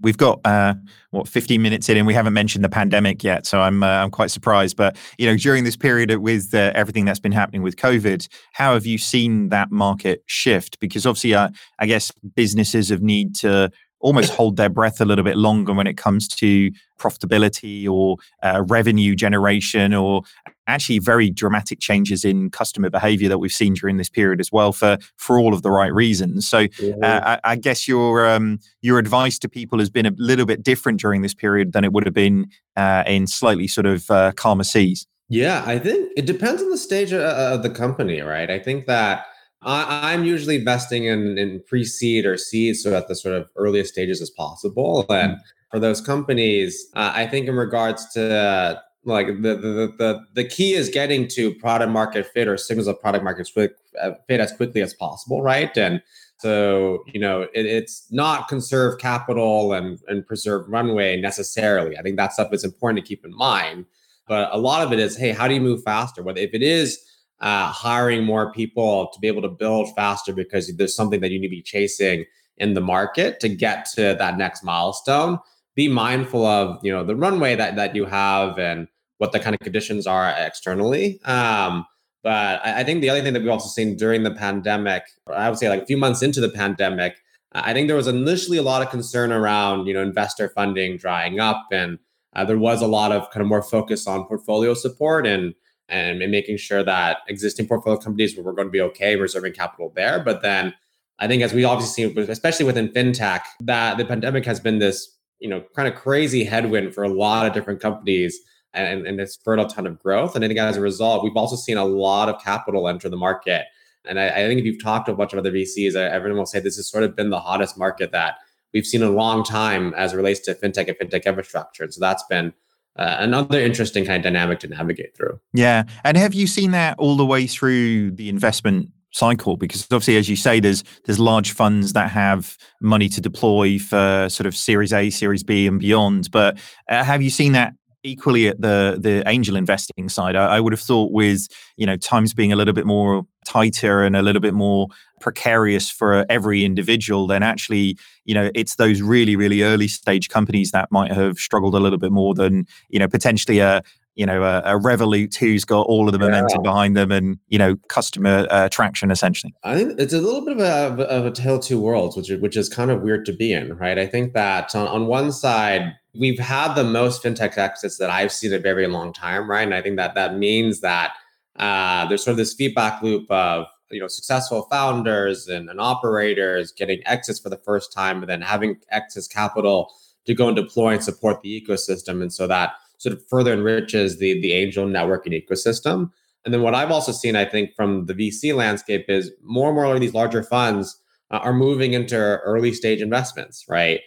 We've 0.00 0.16
got 0.18 0.40
uh, 0.44 0.74
what 1.12 1.28
15 1.28 1.62
minutes 1.62 1.88
in, 1.88 1.96
and 1.96 2.06
we 2.06 2.12
haven't 2.12 2.34
mentioned 2.34 2.62
the 2.62 2.68
pandemic 2.68 3.24
yet. 3.24 3.46
So 3.46 3.62
I'm 3.62 3.82
uh, 3.82 3.86
I'm 3.86 4.10
quite 4.10 4.30
surprised. 4.30 4.76
But 4.76 4.98
you 5.18 5.26
know, 5.26 5.36
during 5.36 5.64
this 5.64 5.76
period 5.76 6.14
with 6.18 6.52
uh, 6.52 6.72
everything 6.74 7.06
that's 7.06 7.20
been 7.20 7.32
happening 7.32 7.62
with 7.62 7.76
COVID, 7.76 8.28
how 8.52 8.74
have 8.74 8.84
you 8.84 8.98
seen 8.98 9.48
that 9.48 9.70
market 9.70 10.22
shift? 10.26 10.78
Because 10.78 11.06
obviously, 11.06 11.32
uh, 11.34 11.48
I 11.78 11.86
guess 11.86 12.12
businesses 12.34 12.90
have 12.90 13.00
need 13.00 13.34
to 13.36 13.70
almost 14.04 14.34
hold 14.34 14.56
their 14.58 14.68
breath 14.68 15.00
a 15.00 15.04
little 15.04 15.24
bit 15.24 15.36
longer 15.36 15.72
when 15.72 15.86
it 15.86 15.96
comes 15.96 16.28
to 16.28 16.70
profitability 16.98 17.88
or 17.88 18.18
uh, 18.42 18.62
revenue 18.68 19.14
generation 19.14 19.94
or 19.94 20.22
actually 20.66 20.98
very 20.98 21.30
dramatic 21.30 21.80
changes 21.80 22.22
in 22.22 22.50
customer 22.50 22.90
behavior 22.90 23.30
that 23.30 23.38
we've 23.38 23.50
seen 23.50 23.72
during 23.72 23.96
this 23.96 24.10
period 24.10 24.40
as 24.40 24.52
well 24.52 24.72
for 24.72 24.98
for 25.16 25.38
all 25.38 25.54
of 25.54 25.62
the 25.62 25.70
right 25.70 25.92
reasons. 25.92 26.46
So 26.46 26.66
uh, 27.02 27.02
I, 27.02 27.40
I, 27.44 27.56
guess 27.56 27.88
your 27.88 28.28
um, 28.28 28.60
your 28.82 28.98
advice 28.98 29.38
to 29.38 29.48
people 29.48 29.78
has 29.78 29.88
been 29.88 30.04
a 30.04 30.12
little 30.18 30.44
bit 30.44 30.62
different 30.62 31.00
during 31.00 31.22
this 31.22 31.34
period 31.34 31.72
than 31.72 31.82
it 31.82 31.92
would 31.92 32.04
have 32.04 32.14
been 32.14 32.50
uh, 32.76 33.04
in 33.06 33.26
slightly 33.26 33.66
sort 33.66 33.86
of 33.86 34.10
uh, 34.10 34.32
calmer 34.32 34.64
seas. 34.64 35.06
Yeah 35.30 35.64
i 35.66 35.78
think 35.78 36.12
it 36.18 36.26
depends 36.26 36.60
on 36.60 36.70
the 36.70 36.76
stage 36.76 37.10
of, 37.10 37.22
of 37.22 37.62
the 37.62 37.70
company 37.70 38.20
right? 38.20 38.50
I 38.50 38.58
think 38.58 38.84
that 38.84 39.24
I, 39.64 40.12
am 40.12 40.24
usually 40.24 40.56
investing 40.56 41.04
in, 41.04 41.38
in 41.38 41.62
pre-seed 41.66 42.26
or 42.26 42.36
seed, 42.36 42.76
so 42.76 42.94
at 42.94 43.08
the 43.08 43.14
sort 43.14 43.34
of 43.34 43.48
earliest 43.56 43.92
stages 43.92 44.20
as 44.20 44.30
possible. 44.30 45.06
And 45.08 45.32
mm-hmm. 45.32 45.42
for 45.70 45.78
those 45.78 46.00
companies, 46.00 46.86
uh, 46.94 47.12
I 47.14 47.26
think 47.26 47.48
in 47.48 47.56
regards 47.56 48.12
to 48.12 48.34
uh, 48.34 48.80
like 49.04 49.26
the, 49.26 49.56
the 49.56 49.94
the 49.98 50.24
the 50.34 50.44
key 50.44 50.74
is 50.74 50.88
getting 50.88 51.28
to 51.28 51.54
product 51.54 51.90
market 51.90 52.26
fit 52.26 52.48
or 52.48 52.56
signals 52.56 52.86
of 52.86 53.00
product 53.00 53.24
market 53.24 53.48
fit, 53.48 53.76
uh, 54.00 54.12
fit 54.28 54.40
as 54.40 54.52
quickly 54.52 54.80
as 54.80 54.94
possible, 54.94 55.42
right? 55.42 55.76
And 55.76 56.02
so 56.38 57.04
you 57.06 57.20
know 57.20 57.42
it, 57.42 57.66
it's 57.66 58.06
not 58.10 58.48
conserve 58.48 58.98
capital 58.98 59.72
and 59.72 59.98
and 60.08 60.26
preserve 60.26 60.68
runway 60.68 61.20
necessarily. 61.20 61.96
I 61.96 62.02
think 62.02 62.16
that 62.16 62.32
stuff 62.32 62.52
is 62.52 62.64
important 62.64 63.04
to 63.04 63.08
keep 63.08 63.24
in 63.24 63.34
mind. 63.34 63.86
But 64.26 64.48
a 64.52 64.58
lot 64.58 64.82
of 64.82 64.90
it 64.90 64.98
is, 64.98 65.18
hey, 65.18 65.32
how 65.32 65.46
do 65.48 65.54
you 65.54 65.60
move 65.60 65.82
faster? 65.82 66.22
Whether 66.22 66.40
if 66.40 66.54
it 66.54 66.62
is 66.62 66.98
uh, 67.44 67.70
hiring 67.70 68.24
more 68.24 68.50
people 68.52 69.08
to 69.12 69.20
be 69.20 69.28
able 69.28 69.42
to 69.42 69.50
build 69.50 69.94
faster 69.94 70.32
because 70.32 70.74
there's 70.76 70.96
something 70.96 71.20
that 71.20 71.30
you 71.30 71.38
need 71.38 71.48
to 71.48 71.50
be 71.50 71.62
chasing 71.62 72.24
in 72.56 72.72
the 72.72 72.80
market 72.80 73.38
to 73.38 73.50
get 73.50 73.84
to 73.84 74.16
that 74.18 74.38
next 74.38 74.64
milestone. 74.64 75.38
Be 75.74 75.86
mindful 75.86 76.46
of 76.46 76.82
you 76.82 76.90
know 76.90 77.04
the 77.04 77.14
runway 77.14 77.54
that 77.54 77.76
that 77.76 77.94
you 77.94 78.06
have 78.06 78.58
and 78.58 78.88
what 79.18 79.32
the 79.32 79.40
kind 79.40 79.54
of 79.54 79.60
conditions 79.60 80.06
are 80.06 80.34
externally. 80.38 81.20
Um, 81.24 81.84
but 82.22 82.64
I, 82.64 82.80
I 82.80 82.84
think 82.84 83.02
the 83.02 83.10
other 83.10 83.20
thing 83.20 83.34
that 83.34 83.42
we've 83.42 83.50
also 83.50 83.68
seen 83.68 83.96
during 83.96 84.22
the 84.22 84.34
pandemic, 84.34 85.02
I 85.30 85.50
would 85.50 85.58
say 85.58 85.68
like 85.68 85.82
a 85.82 85.86
few 85.86 85.98
months 85.98 86.22
into 86.22 86.40
the 86.40 86.48
pandemic, 86.48 87.16
I 87.52 87.74
think 87.74 87.88
there 87.88 87.96
was 87.96 88.06
initially 88.06 88.56
a 88.56 88.62
lot 88.62 88.80
of 88.80 88.88
concern 88.88 89.30
around 89.30 89.86
you 89.86 89.92
know 89.92 90.02
investor 90.02 90.48
funding 90.48 90.96
drying 90.96 91.40
up, 91.40 91.66
and 91.70 91.98
uh, 92.34 92.46
there 92.46 92.58
was 92.58 92.80
a 92.80 92.86
lot 92.86 93.12
of 93.12 93.30
kind 93.32 93.42
of 93.42 93.48
more 93.48 93.62
focus 93.62 94.06
on 94.06 94.24
portfolio 94.24 94.72
support 94.72 95.26
and 95.26 95.54
and 95.88 96.18
making 96.30 96.56
sure 96.56 96.82
that 96.82 97.18
existing 97.28 97.66
portfolio 97.66 97.98
companies 97.98 98.36
were 98.36 98.52
going 98.52 98.68
to 98.68 98.72
be 98.72 98.80
okay 98.80 99.16
reserving 99.16 99.52
capital 99.52 99.92
there. 99.94 100.18
But 100.18 100.42
then 100.42 100.74
I 101.18 101.28
think 101.28 101.42
as 101.42 101.52
we 101.52 101.64
obviously 101.64 102.12
see, 102.12 102.20
especially 102.20 102.66
within 102.66 102.88
fintech, 102.88 103.40
that 103.60 103.98
the 103.98 104.04
pandemic 104.04 104.44
has 104.46 104.60
been 104.60 104.78
this, 104.78 105.16
you 105.40 105.48
know, 105.48 105.62
kind 105.76 105.86
of 105.86 105.94
crazy 105.94 106.44
headwind 106.44 106.94
for 106.94 107.04
a 107.04 107.08
lot 107.08 107.46
of 107.46 107.52
different 107.52 107.80
companies 107.80 108.38
and, 108.72 109.06
and 109.06 109.20
it's 109.20 109.34
spurred 109.34 109.60
a 109.60 109.66
ton 109.66 109.86
of 109.86 109.98
growth. 110.00 110.34
And 110.34 110.44
I 110.44 110.48
think 110.48 110.58
as 110.58 110.76
a 110.76 110.80
result, 110.80 111.22
we've 111.22 111.36
also 111.36 111.56
seen 111.56 111.76
a 111.76 111.84
lot 111.84 112.28
of 112.28 112.42
capital 112.42 112.88
enter 112.88 113.08
the 113.08 113.16
market. 113.16 113.66
And 114.04 114.18
I, 114.18 114.28
I 114.28 114.46
think 114.46 114.58
if 114.58 114.66
you've 114.66 114.82
talked 114.82 115.06
to 115.06 115.12
a 115.12 115.16
bunch 115.16 115.32
of 115.32 115.38
other 115.38 115.52
VCs, 115.52 115.94
everyone 115.94 116.38
will 116.38 116.46
say 116.46 116.60
this 116.60 116.76
has 116.76 116.88
sort 116.88 117.04
of 117.04 117.14
been 117.14 117.30
the 117.30 117.40
hottest 117.40 117.78
market 117.78 118.10
that 118.12 118.38
we've 118.72 118.86
seen 118.86 119.02
in 119.02 119.08
a 119.08 119.12
long 119.12 119.44
time 119.44 119.94
as 119.94 120.12
it 120.12 120.16
relates 120.16 120.40
to 120.40 120.54
fintech 120.54 120.88
and 120.88 120.98
fintech 120.98 121.24
infrastructure. 121.24 121.84
And 121.84 121.94
so 121.94 122.00
that's 122.00 122.24
been 122.24 122.52
uh, 122.96 123.16
another 123.18 123.60
interesting 123.60 124.04
kind 124.04 124.18
of 124.18 124.22
dynamic 124.22 124.60
to 124.60 124.68
navigate 124.68 125.16
through. 125.16 125.40
Yeah. 125.52 125.84
And 126.04 126.16
have 126.16 126.34
you 126.34 126.46
seen 126.46 126.70
that 126.72 126.98
all 126.98 127.16
the 127.16 127.26
way 127.26 127.46
through 127.46 128.12
the 128.12 128.28
investment 128.28 128.90
cycle 129.12 129.56
because 129.56 129.84
obviously 129.84 130.16
as 130.16 130.28
you 130.28 130.34
say 130.34 130.58
there's 130.58 130.82
there's 131.04 131.20
large 131.20 131.52
funds 131.52 131.92
that 131.92 132.10
have 132.10 132.58
money 132.82 133.08
to 133.08 133.20
deploy 133.20 133.78
for 133.78 134.26
sort 134.28 134.44
of 134.44 134.56
series 134.56 134.92
A 134.92 135.08
series 135.08 135.44
B 135.44 135.68
and 135.68 135.78
beyond 135.78 136.32
but 136.32 136.58
uh, 136.88 137.04
have 137.04 137.22
you 137.22 137.30
seen 137.30 137.52
that 137.52 137.74
equally 138.04 138.46
at 138.46 138.60
the 138.60 138.98
the 139.00 139.26
angel 139.26 139.56
investing 139.56 140.08
side 140.08 140.36
I, 140.36 140.56
I, 140.56 140.60
would 140.60 140.72
have 140.72 140.80
thought 140.80 141.10
with 141.10 141.48
you 141.76 141.86
know 141.86 141.96
times 141.96 142.34
being 142.34 142.52
a 142.52 142.56
little 142.56 142.74
bit 142.74 142.86
more 142.86 143.26
tighter 143.46 144.02
and 144.02 144.14
a 144.14 144.22
little 144.22 144.40
bit 144.40 144.54
more 144.54 144.88
precarious 145.20 145.90
for 145.90 146.26
every 146.28 146.64
individual 146.64 147.26
then 147.26 147.42
actually 147.42 147.96
you 148.24 148.34
know 148.34 148.50
it's 148.54 148.76
those 148.76 149.00
really 149.00 149.36
really 149.36 149.62
early 149.62 149.88
stage 149.88 150.28
companies 150.28 150.70
that 150.70 150.92
might 150.92 151.10
have 151.10 151.38
struggled 151.38 151.74
a 151.74 151.80
little 151.80 151.98
bit 151.98 152.12
more 152.12 152.34
than 152.34 152.66
you 152.90 152.98
know 152.98 153.08
potentially 153.08 153.58
a 153.58 153.82
you 154.14 154.26
know 154.26 154.42
a, 154.42 154.58
a 154.60 154.78
Revolut 154.78 155.34
who's 155.34 155.64
got 155.64 155.86
all 155.86 156.06
of 156.06 156.12
the 156.12 156.18
momentum 156.18 156.60
yeah. 156.64 156.70
behind 156.70 156.96
them 156.96 157.10
and 157.10 157.38
you 157.48 157.58
know 157.58 157.76
customer 157.88 158.46
uh, 158.50 158.68
traction 158.68 159.10
essentially. 159.10 159.54
I 159.64 159.76
think 159.76 159.98
it's 159.98 160.12
a 160.12 160.20
little 160.20 160.44
bit 160.44 160.58
of 160.58 161.00
a, 161.00 161.04
of 161.04 161.26
a 161.26 161.30
tale 161.30 161.56
of 161.56 161.62
two 161.62 161.80
worlds, 161.80 162.16
which 162.16 162.30
which 162.40 162.56
is 162.56 162.68
kind 162.68 162.90
of 162.90 163.02
weird 163.02 163.26
to 163.26 163.32
be 163.32 163.52
in, 163.52 163.76
right? 163.76 163.98
I 163.98 164.06
think 164.06 164.32
that 164.34 164.74
on, 164.74 164.86
on 164.88 165.06
one 165.06 165.32
side 165.32 165.94
we've 166.18 166.38
had 166.38 166.74
the 166.74 166.84
most 166.84 167.22
fintech 167.22 167.58
exits 167.58 167.98
that 167.98 168.10
I've 168.10 168.32
seen 168.32 168.52
in 168.52 168.58
a 168.60 168.62
very 168.62 168.86
long 168.86 169.12
time, 169.12 169.50
right? 169.50 169.62
And 169.62 169.74
I 169.74 169.82
think 169.82 169.96
that 169.96 170.14
that 170.14 170.36
means 170.36 170.80
that 170.80 171.12
uh, 171.56 172.06
there's 172.06 172.24
sort 172.24 172.32
of 172.32 172.38
this 172.38 172.54
feedback 172.54 173.02
loop 173.02 173.30
of 173.30 173.66
you 173.90 174.00
know 174.00 174.08
successful 174.08 174.66
founders 174.70 175.48
and, 175.48 175.68
and 175.68 175.80
operators 175.80 176.72
getting 176.72 177.00
exits 177.06 177.40
for 177.40 177.50
the 177.50 177.58
first 177.58 177.92
time, 177.92 178.18
and 178.18 178.28
then 178.28 178.40
having 178.40 178.76
excess 178.90 179.26
capital 179.28 179.92
to 180.26 180.34
go 180.34 180.48
and 180.48 180.56
deploy 180.56 180.94
and 180.94 181.04
support 181.04 181.42
the 181.42 181.60
ecosystem, 181.60 182.22
and 182.22 182.32
so 182.32 182.46
that 182.46 182.72
sort 182.98 183.14
of 183.14 183.26
further 183.28 183.52
enriches 183.52 184.18
the 184.18 184.40
the 184.40 184.52
angel 184.52 184.86
networking 184.86 185.32
ecosystem. 185.32 186.10
And 186.44 186.52
then 186.52 186.62
what 186.62 186.74
I've 186.74 186.90
also 186.90 187.12
seen, 187.12 187.36
I 187.36 187.44
think, 187.44 187.74
from 187.74 188.06
the 188.06 188.14
VC 188.14 188.54
landscape 188.54 189.06
is 189.08 189.32
more 189.42 189.68
and 189.68 189.76
more 189.76 189.86
of 189.86 190.00
these 190.00 190.14
larger 190.14 190.42
funds 190.42 191.00
uh, 191.30 191.38
are 191.38 191.54
moving 191.54 191.94
into 191.94 192.16
early 192.16 192.72
stage 192.72 193.00
investments, 193.00 193.64
right? 193.68 194.00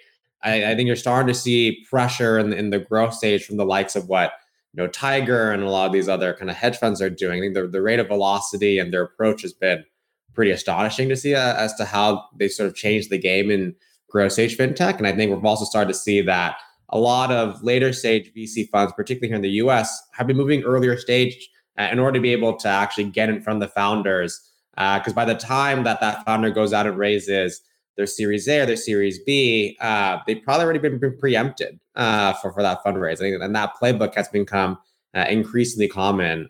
I, 0.43 0.71
I, 0.71 0.75
think 0.75 0.85
you're 0.85 0.95
starting 0.95 1.33
to 1.33 1.39
see 1.39 1.83
pressure 1.89 2.37
in, 2.37 2.53
in 2.53 2.69
the 2.69 2.77
growth 2.77 3.15
stage 3.15 3.43
from 3.43 3.57
the 3.57 3.65
likes 3.65 3.95
of 3.95 4.07
what 4.07 4.33
you 4.73 4.83
know 4.83 4.87
Tiger 4.87 5.51
and 5.51 5.63
a 5.63 5.69
lot 5.69 5.87
of 5.87 5.93
these 5.93 6.07
other 6.07 6.33
kind 6.33 6.51
of 6.51 6.55
hedge 6.55 6.77
funds 6.77 7.01
are 7.01 7.09
doing. 7.09 7.39
I 7.39 7.41
think 7.41 7.55
the, 7.55 7.67
the 7.67 7.81
rate 7.81 7.99
of 7.99 8.07
velocity 8.07 8.77
and 8.77 8.93
their 8.93 9.01
approach 9.01 9.41
has 9.41 9.53
been 9.53 9.83
pretty 10.33 10.51
astonishing 10.51 11.09
to 11.09 11.15
see 11.15 11.33
uh, 11.33 11.55
as 11.55 11.73
to 11.75 11.85
how 11.85 12.25
they 12.37 12.47
sort 12.47 12.69
of 12.69 12.75
changed 12.75 13.09
the 13.09 13.17
game 13.17 13.49
in 13.49 13.75
growth 14.09 14.33
stage 14.33 14.55
fintech. 14.55 14.97
And 14.97 15.07
I 15.07 15.11
think 15.11 15.33
we've 15.33 15.43
also 15.43 15.65
started 15.65 15.91
to 15.91 15.99
see 15.99 16.21
that 16.21 16.57
a 16.89 16.97
lot 16.97 17.31
of 17.31 17.61
later 17.63 17.91
stage 17.91 18.31
VC 18.35 18.69
funds, 18.69 18.93
particularly 18.93 19.29
here 19.29 19.35
in 19.35 19.41
the 19.41 19.67
US, 19.67 20.01
have 20.13 20.27
been 20.27 20.37
moving 20.37 20.63
earlier 20.63 20.97
stage 20.97 21.49
uh, 21.77 21.89
in 21.91 21.99
order 21.99 22.17
to 22.17 22.21
be 22.21 22.31
able 22.31 22.55
to 22.57 22.67
actually 22.67 23.05
get 23.05 23.29
in 23.29 23.41
front 23.41 23.61
of 23.61 23.69
the 23.69 23.73
founders. 23.73 24.39
Because 24.75 25.13
uh, 25.13 25.15
by 25.15 25.25
the 25.25 25.35
time 25.35 25.83
that 25.83 25.99
that 26.01 26.23
founder 26.23 26.51
goes 26.51 26.71
out 26.71 26.85
and 26.85 26.97
raises 26.97 27.61
their 27.97 28.05
Series 28.05 28.47
A 28.47 28.61
or 28.61 28.65
their 28.67 28.75
Series 28.75 29.19
B, 29.23 29.75
uh, 29.81 30.19
they've 30.27 30.41
probably 30.43 30.63
already 30.65 30.79
been, 30.79 30.99
been 30.99 31.17
preempted 31.17 31.79
uh, 31.95 32.33
for, 32.33 32.53
for 32.53 32.61
that 32.61 32.83
fundraising. 32.85 33.43
And 33.43 33.55
that 33.55 33.73
playbook 33.81 34.13
has 34.15 34.27
become 34.27 34.77
uh, 35.15 35.25
increasingly 35.29 35.87
common, 35.87 36.47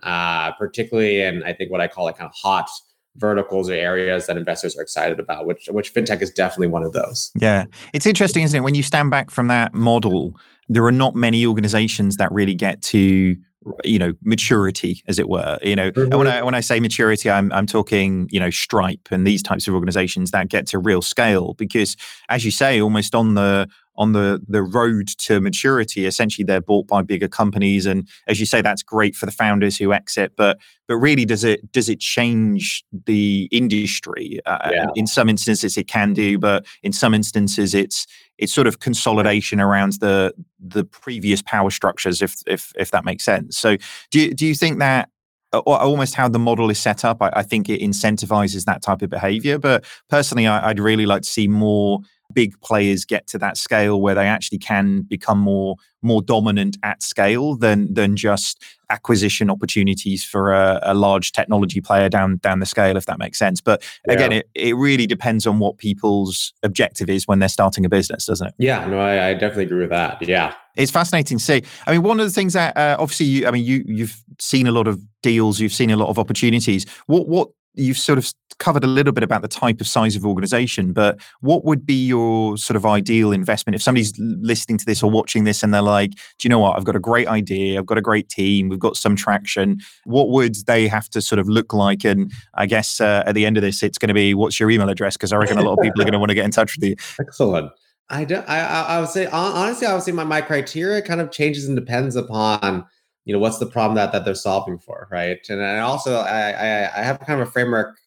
particularly 0.60 1.22
in, 1.22 1.42
I 1.44 1.54
think, 1.54 1.72
what 1.72 1.80
I 1.80 1.88
call 1.88 2.06
like 2.06 2.18
kind 2.18 2.30
of 2.30 2.36
hot 2.36 2.70
verticals 3.18 3.70
or 3.70 3.74
areas 3.74 4.28
that 4.28 4.38
investors 4.38 4.78
are 4.78 4.82
excited 4.82 5.20
about, 5.20 5.46
which 5.46 5.68
which 5.72 5.94
fintech 5.94 6.22
is 6.22 6.32
definitely 6.32 6.68
one 6.68 6.84
of 6.84 6.94
those. 6.94 7.32
Yeah, 7.36 7.66
it's 7.94 8.06
interesting, 8.06 8.44
isn't 8.44 8.58
it? 8.58 8.64
When 8.64 8.76
you 8.76 8.84
stand 8.84 9.12
back 9.12 9.32
from 9.32 9.48
that 9.48 9.74
model, 9.74 10.36
there 10.70 10.86
are 10.86 10.92
not 10.92 11.16
many 11.16 11.46
organizations 11.46 12.18
that 12.18 12.32
really 12.32 12.56
get 12.56 12.82
to 12.82 13.36
you 13.84 14.00
know 14.00 14.14
maturity 14.24 15.04
as 15.08 15.20
it 15.20 15.28
were 15.28 15.58
you 15.62 15.76
know 15.76 15.92
mm-hmm. 15.92 16.18
when 16.18 16.26
i 16.28 16.42
when 16.42 16.56
i 16.56 16.62
say 16.62 16.80
maturity 16.80 17.30
i'm 17.30 17.52
i'm 17.52 17.66
talking 17.66 18.28
you 18.32 18.40
know 18.40 18.50
stripe 18.50 19.10
and 19.12 19.28
these 19.28 19.44
types 19.44 19.68
of 19.68 19.74
organizations 19.74 20.32
that 20.32 20.48
get 20.48 20.66
to 20.66 20.80
real 20.80 21.02
scale 21.02 21.54
because 21.56 21.98
as 22.30 22.46
you 22.46 22.52
say 22.52 22.82
almost 22.82 23.14
on 23.14 23.34
the 23.34 23.68
on 23.98 24.14
the 24.14 24.42
the 24.48 24.62
road 24.62 25.08
to 25.08 25.42
maturity. 25.42 26.06
Essentially 26.06 26.46
they're 26.46 26.62
bought 26.62 26.88
by 26.88 27.02
bigger 27.02 27.28
companies. 27.28 27.86
And 27.86 28.08
as 28.28 28.40
you 28.40 28.46
say 28.46 28.62
that's 28.62 28.84
great 28.84 29.16
for 29.16 29.26
the 29.26 29.32
founders 29.32 29.78
who 29.78 29.94
exit 29.94 30.34
but 30.36 30.60
but 30.88 30.98
really 30.98 31.26
does 31.26 31.44
it 31.44 31.72
does 31.72 31.90
it 31.90 32.00
change 32.00 32.84
the 33.06 33.50
industry? 33.52 34.40
Uh, 34.46 34.70
yeah. 34.72 34.88
in 34.96 35.08
some 35.08 35.30
instances 35.30 35.78
it 35.78 35.88
can 35.88 36.14
do 36.14 36.38
but 36.38 36.66
in 36.84 36.94
some 36.94 37.14
instances 37.14 37.74
it's 37.74 38.06
it's 38.38 38.54
sort 38.54 38.68
of 38.68 38.80
consolidation 38.80 39.60
around 39.60 39.94
the 39.94 40.34
the 40.60 40.84
previous 40.84 41.42
power 41.42 41.70
structures 41.70 42.22
if 42.22 42.36
if 42.46 42.72
if 42.78 42.92
that 42.92 43.04
makes 43.04 43.26
sense. 43.26 43.58
So 43.58 43.78
do 44.12 44.20
you, 44.20 44.34
do 44.34 44.46
you 44.46 44.56
think 44.56 44.80
that 44.80 45.10
or 45.54 45.80
almost 45.82 46.14
how 46.14 46.28
the 46.28 46.40
model 46.40 46.70
is 46.70 46.78
set 46.78 47.06
up 47.06 47.22
I, 47.22 47.32
I 47.34 47.44
think 47.44 47.70
it 47.70 47.82
incentivizes 47.82 48.66
that 48.66 48.82
type 48.82 49.02
of 49.02 49.10
behavior. 49.10 49.58
But 49.58 49.86
personally 50.10 50.46
I, 50.46 50.70
i'd 50.70 50.80
really 50.80 51.06
like 51.06 51.24
to 51.24 51.28
see 51.28 51.48
more 51.48 52.02
big 52.34 52.60
players 52.62 53.06
get 53.06 53.28
to 53.28 53.38
that 53.38 53.58
scale 53.58 54.02
where 54.02 54.16
they 54.16 54.28
actually 54.28 54.58
can 54.58 55.02
become 55.02 55.40
more 55.40 55.76
more 56.02 56.22
dominant 56.22 56.78
at 56.84 57.02
scale 57.02 57.56
than 57.56 57.94
than 57.94 58.16
just 58.16 58.64
acquisition 58.90 59.50
opportunities 59.50 60.24
for 60.24 60.54
a, 60.54 60.80
a 60.84 60.94
large 60.94 61.32
technology 61.32 61.82
player 61.82 62.08
down 62.08 62.38
down 62.38 62.60
the 62.60 62.66
scale 62.66 62.96
if 62.96 63.06
that 63.06 63.20
makes 63.20 63.38
sense. 63.38 63.60
But 63.62 63.84
yeah. 64.08 64.14
again 64.14 64.32
it, 64.32 64.50
it 64.56 64.76
really 64.76 65.08
depends 65.08 65.48
on 65.48 65.60
what 65.60 65.78
people's 65.78 66.54
objective 66.64 67.10
is 67.10 67.28
when 67.28 67.40
they're 67.40 67.50
starting 67.50 67.86
a 67.86 67.90
business 67.90 68.26
doesn't 68.26 68.48
it? 68.48 68.54
Yeah 68.58 68.86
no 68.86 69.00
i, 69.00 69.30
I 69.30 69.34
definitely 69.34 69.66
agree 69.66 69.82
with 69.82 69.90
that. 69.90 70.22
Yeah. 70.28 70.54
It's 70.76 70.92
fascinating 70.92 71.40
to 71.40 71.44
see. 71.44 71.64
I 71.88 71.94
mean 71.94 72.04
one 72.04 72.20
of 72.20 72.26
the 72.28 72.32
things 72.32 72.54
that 72.54 72.78
uh, 72.78 72.98
obviously 73.00 73.26
you 73.26 73.48
i 73.48 73.52
mean 73.52 73.66
you 73.66 73.84
you've 73.88 74.22
seen 74.40 74.68
a 74.68 74.72
lot 74.72 74.88
of 74.88 75.02
deals 75.24 75.60
you've 75.60 75.74
seen 75.74 75.90
a 75.90 75.98
lot 75.98 76.10
of 76.10 76.20
opportunities. 76.20 76.86
What 77.08 77.28
what 77.28 77.50
you've 77.78 77.98
sort 77.98 78.18
of 78.18 78.32
covered 78.60 78.84
a 78.84 78.88
little 78.88 79.14
bit 79.14 79.24
about 79.24 79.42
the 79.42 79.48
type 79.48 79.80
of 79.80 79.88
size 79.88 80.16
of 80.16 80.26
organization, 80.26 80.92
but 80.94 81.20
what 81.42 81.64
would 81.64 81.86
be 81.86 82.08
your 82.08 82.58
sort 82.58 82.76
of 82.76 82.86
ideal 82.86 83.32
investment 83.32 83.76
if 83.76 83.82
somebody's 83.82 84.14
listening 84.18 84.78
to 84.78 84.86
this 84.86 85.04
or 85.04 85.12
watching 85.12 85.44
this 85.44 85.62
and 85.62 85.74
they're 85.74 85.82
like, 85.82 86.12
do 86.12 86.20
you 86.44 86.50
know 86.50 86.60
what? 86.60 86.78
I've 86.78 86.84
got 86.84 86.96
a 86.96 87.00
great 87.00 87.28
idea. 87.28 87.78
I've 87.78 87.86
got 87.86 87.98
a 87.98 88.02
great 88.02 88.30
team. 88.30 88.70
We've 88.70 88.80
got 88.80 88.98
some 88.98 89.16
traction. 89.16 89.80
What 90.06 90.30
would 90.30 90.56
they 90.66 90.88
have 90.88 91.10
to 91.10 91.22
sort 91.22 91.40
of 91.40 91.48
look 91.48 91.74
like? 91.74 92.04
And 92.04 92.32
I 92.56 92.66
guess 92.66 93.00
uh, 93.00 93.24
at 93.26 93.36
the 93.36 93.46
end 93.46 93.58
of 93.58 93.62
this, 93.62 93.84
it's 93.84 93.98
going 93.98 94.10
to 94.10 94.16
be 94.16 94.34
what's 94.34 94.60
your 94.60 94.72
email 94.72 94.90
address? 94.90 95.18
Because 95.18 95.32
I 95.32 95.38
reckon 95.38 95.58
a 95.58 95.62
lot 95.62 95.74
of 95.74 95.80
people 95.84 96.02
are 96.02 96.06
going 96.06 96.14
to 96.14 96.20
want 96.20 96.30
to 96.30 96.36
get 96.36 96.46
in 96.46 96.52
touch 96.52 96.76
with 96.76 96.90
you. 96.90 96.96
Excellent. 97.20 97.72
I, 98.10 98.24
do, 98.24 98.38
I, 98.48 98.60
I 98.60 99.00
would 99.02 99.10
say 99.10 99.26
honestly, 99.28 99.86
I 99.86 99.94
would 99.94 100.04
say 100.04 100.14
my, 100.14 100.24
my 100.24 100.42
criteria 100.42 101.02
kind 101.02 101.22
of 101.22 101.30
changes 101.30 101.68
and 101.68 101.76
depends 101.76 102.16
upon 102.16 102.86
you 103.28 103.34
know 103.34 103.40
what's 103.40 103.60
the 103.60 103.66
problem 103.66 103.96
that 103.96 104.14
that 104.14 104.24
they're 104.24 104.34
solving 104.34 104.80
for 104.80 105.08
right 105.12 105.46
and 105.50 105.62
I 105.62 105.80
also 105.80 106.16
I, 106.16 106.90
I, 106.98 107.04
have 107.04 107.20
kind 107.20 107.42
of 107.42 107.48
a 107.48 107.52
framework 107.52 107.98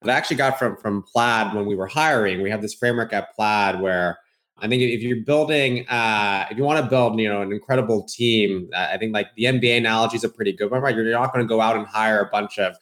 that 0.00 0.10
I 0.10 0.14
actually 0.14 0.38
got 0.38 0.58
from 0.58 0.76
from 0.78 1.02
Plaid 1.02 1.54
when 1.54 1.66
we 1.66 1.74
were 1.74 1.86
hiring. 1.86 2.40
We 2.40 2.50
have 2.50 2.62
this 2.62 2.74
framework 2.74 3.12
at 3.12 3.34
Plaid 3.34 3.80
where 3.80 4.18
I 4.58 4.68
think 4.68 4.82
if 4.82 5.02
you're 5.02 5.24
building, 5.24 5.86
uh, 5.88 6.46
if 6.50 6.58
you 6.58 6.64
want 6.64 6.82
to 6.82 6.88
build, 6.88 7.18
you 7.18 7.28
know, 7.28 7.42
an 7.42 7.52
incredible 7.52 8.04
team, 8.04 8.68
I 8.76 8.98
think 8.98 9.14
like 9.14 9.34
the 9.34 9.44
NBA 9.44 9.78
analogy 9.78 10.16
is 10.16 10.24
a 10.24 10.28
pretty 10.28 10.52
good 10.52 10.70
one, 10.70 10.82
right? 10.82 10.94
You're 10.94 11.10
not 11.12 11.32
going 11.32 11.44
to 11.44 11.48
go 11.48 11.60
out 11.60 11.76
and 11.76 11.86
hire 11.86 12.20
a 12.20 12.28
bunch 12.30 12.58
of, 12.58 12.76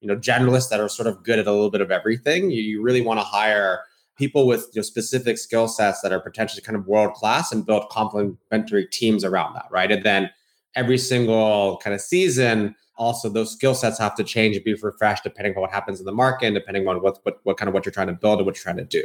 you 0.00 0.08
know, 0.08 0.16
generalists 0.16 0.68
that 0.68 0.80
are 0.80 0.90
sort 0.90 1.06
of 1.06 1.22
good 1.24 1.38
at 1.38 1.46
a 1.46 1.52
little 1.52 1.70
bit 1.70 1.80
of 1.80 1.90
everything. 1.90 2.50
You, 2.50 2.62
you 2.62 2.82
really 2.82 3.00
want 3.00 3.18
to 3.18 3.24
hire 3.24 3.80
people 4.16 4.46
with 4.46 4.68
you 4.74 4.80
know, 4.80 4.82
specific 4.82 5.38
skill 5.38 5.68
sets 5.68 6.02
that 6.02 6.12
are 6.12 6.20
potentially 6.20 6.60
kind 6.60 6.76
of 6.76 6.86
world 6.86 7.14
class 7.14 7.50
and 7.50 7.64
build 7.64 7.88
complementary 7.88 8.86
teams 8.86 9.24
around 9.24 9.54
that, 9.54 9.66
right? 9.70 9.90
And 9.90 10.04
then 10.04 10.30
every 10.74 10.98
single 10.98 11.78
kind 11.82 11.94
of 11.94 12.00
season, 12.00 12.74
also 12.96 13.28
those 13.28 13.52
skill 13.52 13.74
sets 13.74 13.98
have 13.98 14.14
to 14.14 14.24
change 14.24 14.56
and 14.56 14.64
be 14.64 14.74
refreshed 14.74 15.24
depending 15.24 15.54
on 15.54 15.60
what 15.62 15.70
happens 15.70 15.98
in 15.98 16.06
the 16.06 16.12
market 16.12 16.46
and 16.46 16.54
depending 16.54 16.86
on 16.86 17.02
what, 17.02 17.18
what 17.24 17.38
what 17.44 17.56
kind 17.56 17.68
of 17.68 17.74
what 17.74 17.84
you're 17.84 17.92
trying 17.92 18.06
to 18.06 18.12
build 18.12 18.38
and 18.38 18.46
what 18.46 18.54
you're 18.54 18.62
trying 18.62 18.76
to 18.76 18.84
do. 18.84 19.04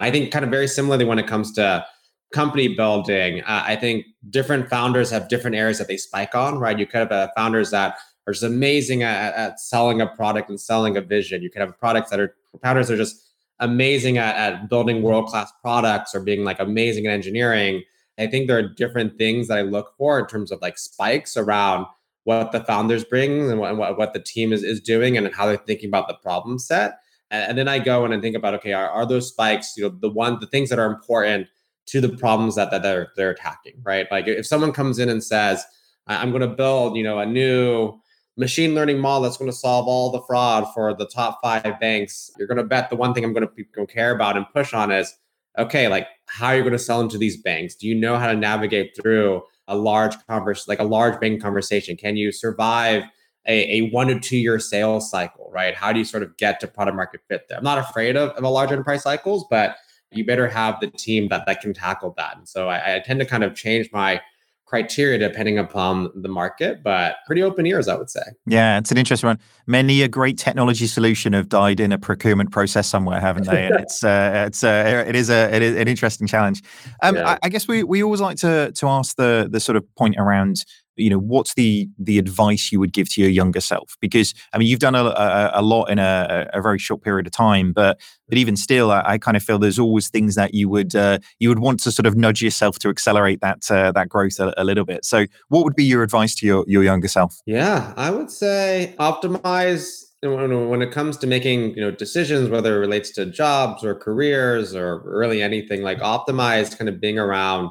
I 0.00 0.10
think 0.10 0.30
kind 0.32 0.44
of 0.44 0.50
very 0.50 0.68
similarly 0.68 1.04
when 1.04 1.18
it 1.18 1.26
comes 1.26 1.52
to 1.52 1.84
company 2.32 2.68
building, 2.74 3.40
uh, 3.42 3.62
I 3.64 3.76
think 3.76 4.06
different 4.30 4.68
founders 4.68 5.10
have 5.10 5.28
different 5.28 5.56
areas 5.56 5.78
that 5.78 5.88
they 5.88 5.96
spike 5.96 6.34
on, 6.34 6.58
right? 6.58 6.78
You 6.78 6.86
could 6.86 6.98
have 6.98 7.12
uh, 7.12 7.28
founders 7.34 7.70
that 7.70 7.96
are 8.26 8.32
just 8.32 8.44
amazing 8.44 9.02
at, 9.02 9.34
at, 9.34 9.60
selling 9.60 10.02
a 10.02 10.06
product 10.06 10.50
and 10.50 10.60
selling 10.60 10.96
a 10.96 11.00
vision. 11.00 11.42
You 11.42 11.50
could 11.50 11.62
have 11.62 11.78
products 11.78 12.10
that 12.10 12.20
are 12.20 12.34
founders 12.62 12.88
that 12.88 12.94
are 12.94 12.98
just 12.98 13.24
amazing 13.60 14.18
at, 14.18 14.36
at 14.36 14.68
building 14.68 15.02
world 15.02 15.26
class 15.26 15.50
products 15.62 16.14
or 16.14 16.20
being 16.20 16.44
like 16.44 16.60
amazing 16.60 17.06
at 17.06 17.12
engineering. 17.12 17.82
I 18.18 18.26
think 18.26 18.48
there 18.48 18.58
are 18.58 18.68
different 18.68 19.16
things 19.16 19.48
that 19.48 19.58
I 19.58 19.62
look 19.62 19.94
for 19.96 20.18
in 20.18 20.26
terms 20.26 20.50
of 20.50 20.60
like 20.60 20.78
spikes 20.78 21.36
around 21.36 21.86
what 22.24 22.52
the 22.52 22.64
founders 22.64 23.04
bring 23.04 23.50
and 23.50 23.58
what, 23.58 23.96
what 23.96 24.12
the 24.12 24.20
team 24.20 24.52
is, 24.52 24.62
is 24.62 24.80
doing 24.80 25.16
and 25.16 25.32
how 25.34 25.46
they're 25.46 25.56
thinking 25.56 25.88
about 25.88 26.08
the 26.08 26.14
problem 26.14 26.58
set. 26.58 26.98
And, 27.30 27.50
and 27.50 27.58
then 27.58 27.68
I 27.68 27.78
go 27.78 28.04
in 28.04 28.12
and 28.12 28.20
think 28.20 28.36
about, 28.36 28.54
okay, 28.54 28.72
are, 28.72 28.90
are 28.90 29.06
those 29.06 29.28
spikes, 29.28 29.74
you 29.76 29.84
know, 29.84 29.96
the 30.00 30.10
one, 30.10 30.38
the 30.40 30.46
things 30.46 30.68
that 30.70 30.78
are 30.78 30.90
important 30.90 31.46
to 31.86 32.00
the 32.00 32.08
problems 32.10 32.56
that, 32.56 32.70
that 32.70 32.82
they're, 32.82 33.12
they're 33.16 33.30
attacking, 33.30 33.80
right? 33.82 34.06
Like 34.10 34.26
if 34.26 34.46
someone 34.46 34.72
comes 34.72 34.98
in 34.98 35.08
and 35.08 35.24
says, 35.24 35.64
I'm 36.06 36.30
going 36.30 36.42
to 36.42 36.48
build, 36.48 36.96
you 36.96 37.02
know, 37.02 37.18
a 37.18 37.26
new 37.26 37.98
machine 38.36 38.74
learning 38.74 38.98
model 38.98 39.22
that's 39.22 39.36
going 39.36 39.50
to 39.50 39.56
solve 39.56 39.86
all 39.86 40.10
the 40.10 40.22
fraud 40.22 40.72
for 40.74 40.94
the 40.94 41.06
top 41.06 41.38
five 41.42 41.80
banks, 41.80 42.30
you're 42.38 42.48
going 42.48 42.58
to 42.58 42.64
bet 42.64 42.90
the 42.90 42.96
one 42.96 43.14
thing 43.14 43.24
I'm 43.24 43.32
going 43.32 43.48
to 43.48 43.86
care 43.86 44.14
about 44.14 44.36
and 44.36 44.44
push 44.52 44.74
on 44.74 44.90
is, 44.90 45.16
okay, 45.58 45.88
like 45.88 46.06
how 46.26 46.48
are 46.48 46.56
you 46.56 46.62
going 46.62 46.72
to 46.72 46.78
sell 46.78 47.00
into 47.00 47.18
these 47.18 47.36
banks? 47.36 47.74
Do 47.74 47.86
you 47.86 47.94
know 47.94 48.16
how 48.16 48.26
to 48.26 48.36
navigate 48.36 48.96
through 48.96 49.42
a 49.66 49.76
large 49.76 50.14
converse, 50.26 50.68
like 50.68 50.78
a 50.78 50.84
large 50.84 51.20
bank 51.20 51.42
conversation? 51.42 51.96
Can 51.96 52.16
you 52.16 52.32
survive 52.32 53.04
a, 53.46 53.78
a 53.78 53.90
one 53.90 54.08
to 54.08 54.20
two 54.20 54.36
year 54.36 54.58
sales 54.58 55.10
cycle, 55.10 55.50
right? 55.52 55.74
How 55.74 55.92
do 55.92 55.98
you 55.98 56.04
sort 56.04 56.22
of 56.22 56.36
get 56.36 56.60
to 56.60 56.68
product 56.68 56.96
market 56.96 57.20
fit 57.28 57.48
there? 57.48 57.58
I'm 57.58 57.64
not 57.64 57.78
afraid 57.78 58.16
of, 58.16 58.30
of 58.30 58.44
a 58.44 58.48
large 58.48 58.70
enterprise 58.72 59.02
cycles, 59.02 59.46
but 59.50 59.76
you 60.10 60.24
better 60.24 60.48
have 60.48 60.80
the 60.80 60.86
team 60.88 61.28
that 61.28 61.44
that 61.46 61.60
can 61.60 61.74
tackle 61.74 62.14
that. 62.16 62.36
And 62.36 62.48
so 62.48 62.68
I, 62.68 62.96
I 62.96 62.98
tend 63.00 63.20
to 63.20 63.26
kind 63.26 63.44
of 63.44 63.54
change 63.54 63.90
my 63.92 64.20
criteria 64.68 65.18
depending 65.18 65.58
upon 65.58 66.10
the 66.14 66.28
market, 66.28 66.82
but 66.82 67.16
pretty 67.26 67.42
open 67.42 67.66
ears, 67.66 67.88
I 67.88 67.96
would 67.96 68.10
say. 68.10 68.20
Yeah, 68.46 68.78
it's 68.78 68.92
an 68.92 68.98
interesting 68.98 69.28
one. 69.28 69.38
Many 69.66 70.02
a 70.02 70.08
great 70.08 70.36
technology 70.36 70.86
solution 70.86 71.32
have 71.32 71.48
died 71.48 71.80
in 71.80 71.90
a 71.90 71.98
procurement 71.98 72.52
process 72.52 72.86
somewhere, 72.86 73.18
haven't 73.18 73.46
they? 73.46 73.66
And 73.66 73.80
it's 73.80 74.04
uh, 74.04 74.44
it's 74.46 74.62
uh, 74.62 75.04
it 75.06 75.16
is 75.16 75.30
a 75.30 75.54
it 75.54 75.62
is 75.62 75.76
an 75.76 75.88
interesting 75.88 76.26
challenge. 76.26 76.62
Um, 77.02 77.16
yeah. 77.16 77.30
I, 77.30 77.38
I, 77.44 77.48
guess 77.48 77.66
we 77.66 77.82
we 77.82 78.02
always 78.02 78.20
like 78.20 78.36
to 78.38 78.70
to 78.72 78.88
ask 78.88 79.16
the 79.16 79.48
the 79.50 79.60
sort 79.60 79.76
of 79.76 79.84
point 79.96 80.16
around 80.18 80.64
you 80.98 81.10
know 81.10 81.18
what's 81.18 81.54
the 81.54 81.88
the 81.98 82.18
advice 82.18 82.70
you 82.72 82.80
would 82.80 82.92
give 82.92 83.08
to 83.10 83.20
your 83.20 83.30
younger 83.30 83.60
self? 83.60 83.96
Because 84.00 84.34
i 84.52 84.58
mean 84.58 84.68
you've 84.68 84.80
done 84.80 84.94
a, 84.94 85.04
a, 85.04 85.50
a 85.54 85.62
lot 85.62 85.84
in 85.84 85.98
a, 85.98 86.48
a, 86.52 86.60
very 86.60 86.78
short 86.78 87.02
period 87.02 87.26
of 87.26 87.32
time 87.32 87.72
but 87.72 87.98
but 88.28 88.38
even 88.38 88.56
still 88.56 88.90
I, 88.90 89.02
I 89.04 89.18
kind 89.18 89.36
of 89.36 89.42
feel 89.42 89.58
there's 89.58 89.78
always 89.78 90.08
things 90.08 90.34
that 90.34 90.54
you 90.54 90.68
would 90.68 90.94
uh, 90.94 91.18
you 91.38 91.48
would 91.48 91.60
want 91.60 91.80
to 91.80 91.92
sort 91.92 92.06
of 92.06 92.16
nudge 92.16 92.42
yourself 92.42 92.78
to 92.80 92.88
accelerate 92.88 93.40
that 93.40 93.70
uh, 93.70 93.92
that 93.92 94.08
growth 94.08 94.38
a, 94.40 94.52
a, 94.56 94.64
little 94.64 94.84
bit. 94.84 95.04
So 95.04 95.26
what 95.48 95.64
would 95.64 95.74
be 95.74 95.84
your 95.84 96.02
advice 96.02 96.34
to 96.36 96.46
your 96.46 96.64
your 96.66 96.82
younger 96.82 97.08
self? 97.08 97.36
Yeah 97.46 97.92
i 97.96 98.10
would 98.10 98.30
say 98.30 98.94
optimize 98.98 100.04
when 100.22 100.82
it 100.82 100.90
comes 100.90 101.16
to 101.16 101.26
making 101.28 101.74
you 101.76 101.80
know 101.80 101.92
decisions 101.92 102.50
whether 102.50 102.76
it 102.76 102.80
relates 102.80 103.10
to 103.12 103.24
jobs 103.24 103.84
or 103.84 103.94
careers 103.94 104.74
or 104.74 105.00
really 105.04 105.40
anything 105.42 105.82
like 105.82 105.98
optimize 106.00 106.76
kind 106.76 106.88
of 106.88 107.00
being 107.00 107.18
around 107.18 107.70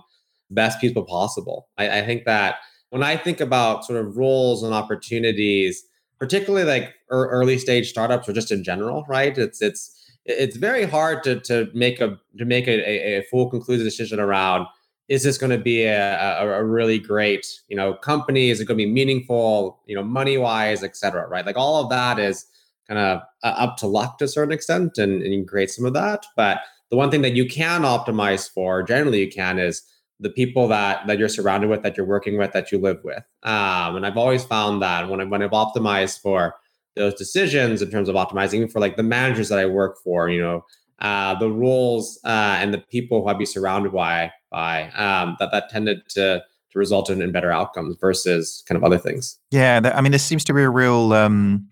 best 0.49 0.79
people 0.79 1.03
possible. 1.03 1.67
I, 1.77 1.99
I 1.99 2.05
think 2.05 2.25
that 2.25 2.55
when 2.89 3.03
I 3.03 3.17
think 3.17 3.39
about 3.39 3.85
sort 3.85 3.99
of 3.99 4.17
roles 4.17 4.63
and 4.63 4.73
opportunities, 4.73 5.83
particularly 6.19 6.65
like 6.65 6.93
early 7.09 7.57
stage 7.57 7.89
startups 7.89 8.27
or 8.27 8.33
just 8.33 8.51
in 8.51 8.63
general, 8.63 9.05
right? 9.07 9.37
It's 9.37 9.61
it's 9.61 9.93
it's 10.25 10.57
very 10.57 10.85
hard 10.85 11.23
to 11.23 11.39
to 11.41 11.69
make 11.73 11.99
a 12.01 12.17
to 12.37 12.45
make 12.45 12.67
a, 12.67 13.17
a 13.17 13.23
full 13.23 13.49
conclusive 13.49 13.85
decision 13.85 14.19
around 14.19 14.67
is 15.07 15.23
this 15.23 15.37
going 15.37 15.51
to 15.51 15.57
be 15.57 15.83
a, 15.83 16.41
a, 16.41 16.59
a, 16.59 16.63
really 16.65 16.99
great 16.99 17.47
you 17.69 17.77
know 17.77 17.93
company 17.93 18.49
is 18.49 18.59
it 18.59 18.65
going 18.65 18.77
to 18.77 18.85
be 18.85 18.91
meaningful 18.91 19.81
you 19.85 19.95
know 19.95 20.03
money 20.03 20.37
wise 20.37 20.83
et 20.83 20.95
cetera 20.97 21.27
right 21.27 21.45
like 21.45 21.57
all 21.57 21.81
of 21.81 21.89
that 21.89 22.19
is 22.19 22.45
kind 22.87 22.99
of 22.99 23.21
uh, 23.43 23.53
up 23.57 23.77
to 23.77 23.87
luck 23.87 24.17
to 24.17 24.25
a 24.25 24.27
certain 24.27 24.51
extent 24.51 24.97
and, 24.97 25.21
and 25.21 25.33
you 25.33 25.39
can 25.39 25.47
create 25.47 25.71
some 25.71 25.85
of 25.85 25.93
that 25.93 26.25
but 26.35 26.59
the 26.89 26.97
one 26.97 27.09
thing 27.09 27.21
that 27.21 27.35
you 27.35 27.47
can 27.47 27.81
optimize 27.81 28.49
for 28.49 28.83
generally 28.83 29.21
you 29.21 29.31
can 29.31 29.59
is 29.59 29.83
the 30.19 30.29
people 30.29 30.67
that 30.69 31.05
that 31.07 31.19
you're 31.19 31.29
surrounded 31.29 31.69
with, 31.69 31.83
that 31.83 31.97
you're 31.97 32.05
working 32.05 32.37
with, 32.37 32.53
that 32.53 32.71
you 32.71 32.79
live 32.79 32.99
with. 33.03 33.23
Um, 33.43 33.95
and 33.95 34.05
I've 34.05 34.17
always 34.17 34.43
found 34.43 34.81
that 34.81 35.09
when 35.09 35.21
I 35.21 35.25
when 35.25 35.41
I've 35.41 35.51
optimized 35.51 36.21
for 36.21 36.55
those 36.95 37.13
decisions 37.13 37.81
in 37.81 37.91
terms 37.91 38.09
of 38.09 38.15
optimizing 38.15 38.71
for 38.71 38.79
like 38.79 38.97
the 38.97 39.03
managers 39.03 39.49
that 39.49 39.59
I 39.59 39.67
work 39.67 39.97
for, 40.03 40.29
you 40.29 40.41
know, 40.41 40.65
uh, 40.99 41.37
the 41.37 41.49
roles 41.49 42.19
uh, 42.23 42.57
and 42.59 42.73
the 42.73 42.79
people 42.79 43.21
who 43.21 43.27
I'd 43.27 43.37
be 43.37 43.45
surrounded 43.45 43.93
by 43.93 44.31
by 44.49 44.89
um, 44.91 45.37
that 45.39 45.51
that 45.51 45.69
tended 45.69 46.09
to 46.09 46.43
to 46.71 46.79
result 46.79 47.09
in, 47.09 47.21
in 47.21 47.31
better 47.31 47.51
outcomes 47.51 47.95
versus 48.01 48.63
kind 48.67 48.77
of 48.77 48.83
other 48.83 48.97
things. 48.97 49.39
Yeah, 49.51 49.79
I 49.95 50.01
mean, 50.01 50.11
there 50.11 50.19
seems 50.19 50.43
to 50.45 50.53
be 50.53 50.63
a 50.63 50.69
real 50.69 51.13
um, 51.13 51.67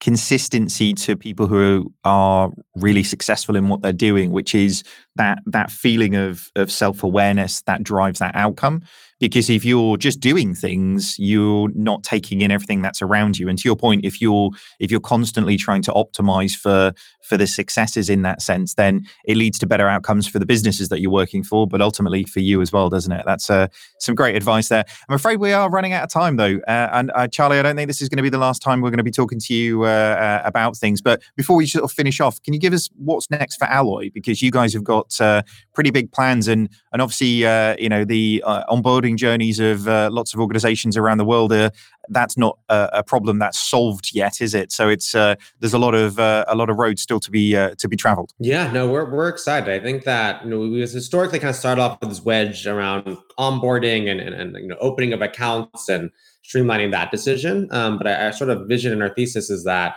consistency 0.00 0.94
to 0.94 1.16
people 1.16 1.46
who 1.46 1.92
are 2.04 2.50
really 2.76 3.02
successful 3.02 3.56
in 3.56 3.68
what 3.68 3.82
they're 3.82 3.92
doing, 3.92 4.30
which 4.30 4.54
is 4.54 4.84
that 5.18 5.40
that 5.46 5.70
feeling 5.70 6.14
of 6.16 6.50
of 6.56 6.72
self 6.72 7.02
awareness 7.02 7.60
that 7.62 7.82
drives 7.82 8.20
that 8.20 8.34
outcome. 8.34 8.82
Because 9.20 9.50
if 9.50 9.64
you're 9.64 9.96
just 9.96 10.20
doing 10.20 10.54
things 10.54 11.18
you're 11.18 11.68
not 11.74 12.04
taking 12.04 12.40
in 12.40 12.52
everything 12.52 12.82
that's 12.82 13.02
around 13.02 13.36
you. 13.36 13.48
And 13.48 13.58
to 13.58 13.68
your 13.68 13.76
point 13.76 14.04
if 14.04 14.20
you're 14.22 14.50
if 14.78 14.90
you're 14.90 15.00
constantly 15.00 15.56
trying 15.56 15.82
to 15.82 15.92
optimize 15.92 16.54
for 16.54 16.92
for 17.22 17.36
the 17.36 17.46
successes 17.46 18.08
in 18.08 18.22
that 18.22 18.40
sense 18.40 18.74
then 18.74 19.06
it 19.26 19.36
leads 19.36 19.58
to 19.58 19.66
better 19.66 19.88
outcomes 19.88 20.26
for 20.28 20.38
the 20.38 20.46
businesses 20.46 20.88
that 20.88 21.00
you're 21.00 21.10
working 21.10 21.42
for 21.42 21.66
but 21.66 21.82
ultimately 21.82 22.24
for 22.24 22.40
you 22.40 22.62
as 22.62 22.72
well 22.72 22.88
doesn't 22.88 23.12
it? 23.12 23.24
That's 23.26 23.50
uh, 23.50 23.66
some 23.98 24.14
great 24.14 24.36
advice 24.36 24.68
there. 24.68 24.84
I'm 25.08 25.16
afraid 25.16 25.36
we 25.40 25.52
are 25.52 25.68
running 25.68 25.92
out 25.92 26.04
of 26.04 26.10
time 26.10 26.36
though. 26.36 26.60
Uh, 26.68 26.88
and 26.92 27.10
uh, 27.14 27.26
charley 27.26 27.58
i 27.58 27.62
don't 27.62 27.76
think 27.76 27.88
this 27.88 28.00
is 28.00 28.08
going 28.08 28.18
to 28.18 28.22
be 28.22 28.30
the 28.30 28.38
last 28.38 28.62
time 28.62 28.80
we're 28.80 28.90
going 28.90 28.98
to 28.98 29.04
be 29.04 29.10
talking 29.10 29.40
to 29.40 29.52
you 29.52 29.82
uh, 29.82 29.88
uh, 29.88 30.42
about 30.44 30.76
things. 30.76 31.02
But 31.02 31.22
before 31.36 31.56
we 31.56 31.66
sort 31.66 31.84
of 31.84 31.90
finish 31.90 32.20
off 32.20 32.40
can 32.42 32.54
you 32.54 32.60
give 32.60 32.72
us 32.72 32.88
what's 32.96 33.28
next 33.30 33.56
for 33.56 33.64
alloy? 33.64 34.10
Because 34.10 34.40
you 34.40 34.52
guys 34.52 34.72
have 34.74 34.84
got 34.84 35.07
uh, 35.20 35.42
pretty 35.74 35.90
big 35.90 36.10
plans 36.12 36.48
and 36.48 36.68
and 36.92 37.02
obviously 37.02 37.28
you 37.82 37.88
know 37.88 38.04
the 38.04 38.42
onboarding 38.46 39.16
journeys 39.16 39.58
of 39.58 39.88
uh, 39.88 40.08
lots 40.12 40.34
of 40.34 40.40
organizations 40.40 40.96
around 40.96 41.18
the 41.18 41.24
world 41.24 41.52
uh, 41.52 41.70
that's 42.10 42.36
not 42.36 42.58
a, 42.68 42.88
a, 42.94 43.02
problem 43.02 43.38
that's 43.38 43.58
solved 43.58 44.14
yet 44.14 44.40
is 44.40 44.54
it? 44.54 44.72
So 44.72 44.88
it's 44.88 45.14
uh, 45.14 45.34
there's 45.60 45.74
a 45.74 45.78
lot 45.78 45.94
of 45.94 46.18
uh, 46.18 46.44
a 46.48 46.54
lot 46.54 46.70
of 46.70 46.76
roads 46.76 47.02
still 47.02 47.20
to 47.20 47.30
be 47.30 47.56
uh, 47.56 47.74
to 47.78 47.88
be 47.88 47.96
traveled. 47.96 48.32
Yeah 48.38 48.70
no 48.72 48.88
we're, 48.88 49.10
we're 49.10 49.28
excited. 49.28 49.68
I 49.68 49.82
think 49.82 50.04
that 50.04 50.44
you 50.44 50.50
know 50.50 50.58
we 50.60 50.80
historically 50.80 51.38
kind 51.38 51.50
of 51.50 51.56
started 51.56 51.82
off 51.82 52.00
with 52.00 52.10
this 52.10 52.22
wedge 52.22 52.66
around 52.66 53.18
onboarding 53.38 54.10
and, 54.10 54.20
and, 54.20 54.34
and 54.34 54.56
you 54.56 54.68
know 54.68 54.76
opening 54.80 55.12
of 55.12 55.22
accounts 55.22 55.88
and 55.88 56.10
streamlining 56.44 56.90
that 56.92 57.10
decision. 57.10 57.68
Um, 57.70 57.98
but 57.98 58.06
I, 58.06 58.30
sort 58.30 58.50
of 58.50 58.66
vision 58.66 58.92
in 58.92 59.02
our 59.02 59.12
thesis 59.14 59.50
is 59.50 59.64
that 59.64 59.96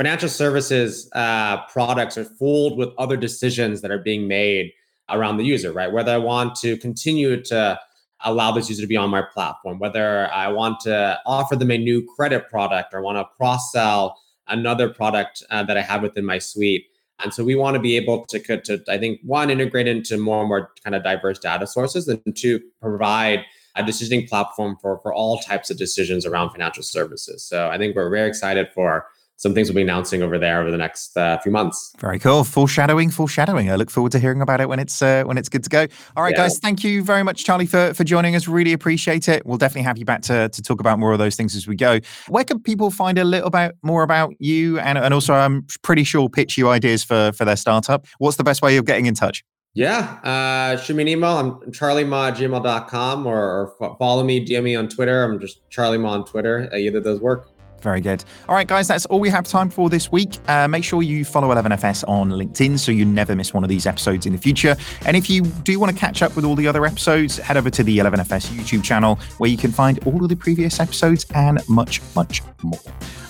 financial 0.00 0.30
services 0.30 1.10
uh, 1.12 1.62
products 1.66 2.16
are 2.16 2.24
fooled 2.24 2.78
with 2.78 2.88
other 2.96 3.18
decisions 3.18 3.82
that 3.82 3.90
are 3.90 3.98
being 3.98 4.26
made 4.26 4.72
around 5.10 5.36
the 5.36 5.44
user 5.44 5.72
right 5.72 5.92
whether 5.92 6.12
i 6.12 6.16
want 6.16 6.54
to 6.54 6.76
continue 6.78 7.42
to 7.42 7.78
allow 8.24 8.50
this 8.52 8.68
user 8.68 8.82
to 8.82 8.88
be 8.88 8.96
on 8.96 9.10
my 9.10 9.22
platform, 9.22 9.78
whether 9.78 10.30
I 10.32 10.48
want 10.48 10.80
to 10.80 11.18
offer 11.24 11.56
them 11.56 11.70
a 11.70 11.78
new 11.78 12.06
credit 12.16 12.48
product 12.50 12.92
or 12.92 13.00
want 13.00 13.18
to 13.18 13.24
cross 13.36 13.72
sell 13.72 14.20
another 14.48 14.88
product 14.88 15.42
uh, 15.50 15.62
that 15.64 15.76
I 15.76 15.82
have 15.82 16.02
within 16.02 16.24
my 16.24 16.38
suite. 16.38 16.86
And 17.22 17.32
so 17.32 17.44
we 17.44 17.54
want 17.54 17.74
to 17.74 17.80
be 17.80 17.96
able 17.96 18.24
to, 18.26 18.60
to, 18.60 18.82
I 18.88 18.98
think, 18.98 19.20
one, 19.22 19.50
integrate 19.50 19.86
into 19.86 20.16
more 20.16 20.40
and 20.40 20.48
more 20.48 20.70
kind 20.82 20.94
of 20.94 21.02
diverse 21.02 21.38
data 21.38 21.66
sources, 21.66 22.08
and 22.08 22.20
two, 22.36 22.60
provide 22.80 23.44
a 23.76 23.82
decisioning 23.82 24.28
platform 24.28 24.76
for, 24.80 24.98
for 25.02 25.14
all 25.14 25.38
types 25.38 25.70
of 25.70 25.76
decisions 25.76 26.26
around 26.26 26.50
financial 26.50 26.82
services. 26.82 27.44
So 27.44 27.68
I 27.68 27.78
think 27.78 27.94
we're 27.94 28.10
very 28.10 28.28
excited 28.28 28.68
for 28.74 29.06
some 29.40 29.54
things 29.54 29.68
we'll 29.68 29.76
be 29.76 29.80
announcing 29.80 30.22
over 30.22 30.38
there 30.38 30.60
over 30.60 30.70
the 30.70 30.76
next 30.76 31.16
uh, 31.16 31.38
few 31.38 31.50
months. 31.50 31.94
Very 31.98 32.18
cool. 32.18 32.44
Foreshadowing, 32.44 33.10
foreshadowing. 33.10 33.70
I 33.70 33.76
look 33.76 33.90
forward 33.90 34.12
to 34.12 34.18
hearing 34.18 34.42
about 34.42 34.60
it 34.60 34.68
when 34.68 34.78
it's 34.78 35.00
uh, 35.00 35.22
when 35.24 35.38
it's 35.38 35.48
good 35.48 35.64
to 35.64 35.70
go. 35.70 35.86
All 36.14 36.22
right, 36.22 36.32
yeah. 36.32 36.42
guys. 36.42 36.58
Thank 36.58 36.84
you 36.84 37.02
very 37.02 37.22
much, 37.22 37.42
Charley, 37.42 37.64
for 37.64 37.94
for 37.94 38.04
joining 38.04 38.36
us. 38.36 38.46
Really 38.46 38.74
appreciate 38.74 39.28
it. 39.28 39.46
We'll 39.46 39.56
definitely 39.56 39.84
have 39.84 39.96
you 39.96 40.04
back 40.04 40.20
to 40.22 40.50
to 40.50 40.62
talk 40.62 40.78
about 40.78 40.98
more 40.98 41.12
of 41.12 41.18
those 41.18 41.36
things 41.36 41.56
as 41.56 41.66
we 41.66 41.74
go. 41.74 42.00
Where 42.28 42.44
can 42.44 42.60
people 42.60 42.90
find 42.90 43.18
a 43.18 43.24
little 43.24 43.48
bit 43.48 43.74
more 43.82 44.02
about 44.02 44.34
you 44.38 44.78
and 44.78 44.98
and 44.98 45.14
also 45.14 45.32
I'm 45.32 45.66
pretty 45.80 46.04
sure 46.04 46.28
pitch 46.28 46.58
you 46.58 46.68
ideas 46.68 47.02
for 47.02 47.32
for 47.32 47.46
their 47.46 47.56
startup. 47.56 48.06
What's 48.18 48.36
the 48.36 48.44
best 48.44 48.60
way 48.60 48.76
of 48.76 48.84
getting 48.84 49.06
in 49.06 49.14
touch? 49.14 49.42
Yeah, 49.72 50.18
uh, 50.24 50.76
shoot 50.76 50.96
me 50.96 51.02
an 51.04 51.08
email. 51.08 51.38
I'm 51.38 51.52
charliema 51.70 52.34
gmail.com 52.34 53.26
or, 53.26 53.72
or 53.78 53.96
follow 53.98 54.24
me, 54.24 54.44
DM 54.44 54.64
me 54.64 54.74
on 54.74 54.88
Twitter. 54.88 55.22
I'm 55.22 55.38
just 55.38 55.60
Charley 55.70 55.96
Ma 55.96 56.10
on 56.10 56.24
Twitter. 56.24 56.68
Uh, 56.72 56.76
either 56.76 56.98
of 56.98 57.04
those 57.04 57.20
work. 57.20 57.48
Very 57.82 58.00
good. 58.00 58.24
All 58.48 58.54
right, 58.54 58.66
guys, 58.66 58.88
that's 58.88 59.06
all 59.06 59.20
we 59.20 59.30
have 59.30 59.44
time 59.44 59.70
for 59.70 59.88
this 59.88 60.12
week. 60.12 60.38
Uh, 60.48 60.68
make 60.68 60.84
sure 60.84 61.02
you 61.02 61.24
follow 61.24 61.48
11FS 61.54 62.08
on 62.08 62.30
LinkedIn 62.30 62.78
so 62.78 62.92
you 62.92 63.04
never 63.04 63.34
miss 63.34 63.54
one 63.54 63.64
of 63.64 63.70
these 63.70 63.86
episodes 63.86 64.26
in 64.26 64.32
the 64.32 64.38
future. 64.38 64.76
And 65.06 65.16
if 65.16 65.30
you 65.30 65.42
do 65.42 65.78
want 65.80 65.92
to 65.92 65.98
catch 65.98 66.22
up 66.22 66.36
with 66.36 66.44
all 66.44 66.56
the 66.56 66.66
other 66.66 66.84
episodes, 66.84 67.38
head 67.38 67.56
over 67.56 67.70
to 67.70 67.82
the 67.82 67.98
11FS 67.98 68.48
YouTube 68.48 68.84
channel 68.84 69.18
where 69.38 69.50
you 69.50 69.56
can 69.56 69.72
find 69.72 69.98
all 70.06 70.22
of 70.22 70.28
the 70.28 70.36
previous 70.36 70.80
episodes 70.80 71.26
and 71.34 71.66
much, 71.68 72.00
much 72.14 72.42
more. 72.62 72.80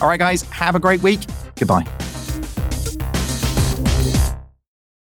All 0.00 0.08
right, 0.08 0.18
guys, 0.18 0.42
have 0.42 0.74
a 0.74 0.80
great 0.80 1.02
week. 1.02 1.20
Goodbye. 1.56 1.86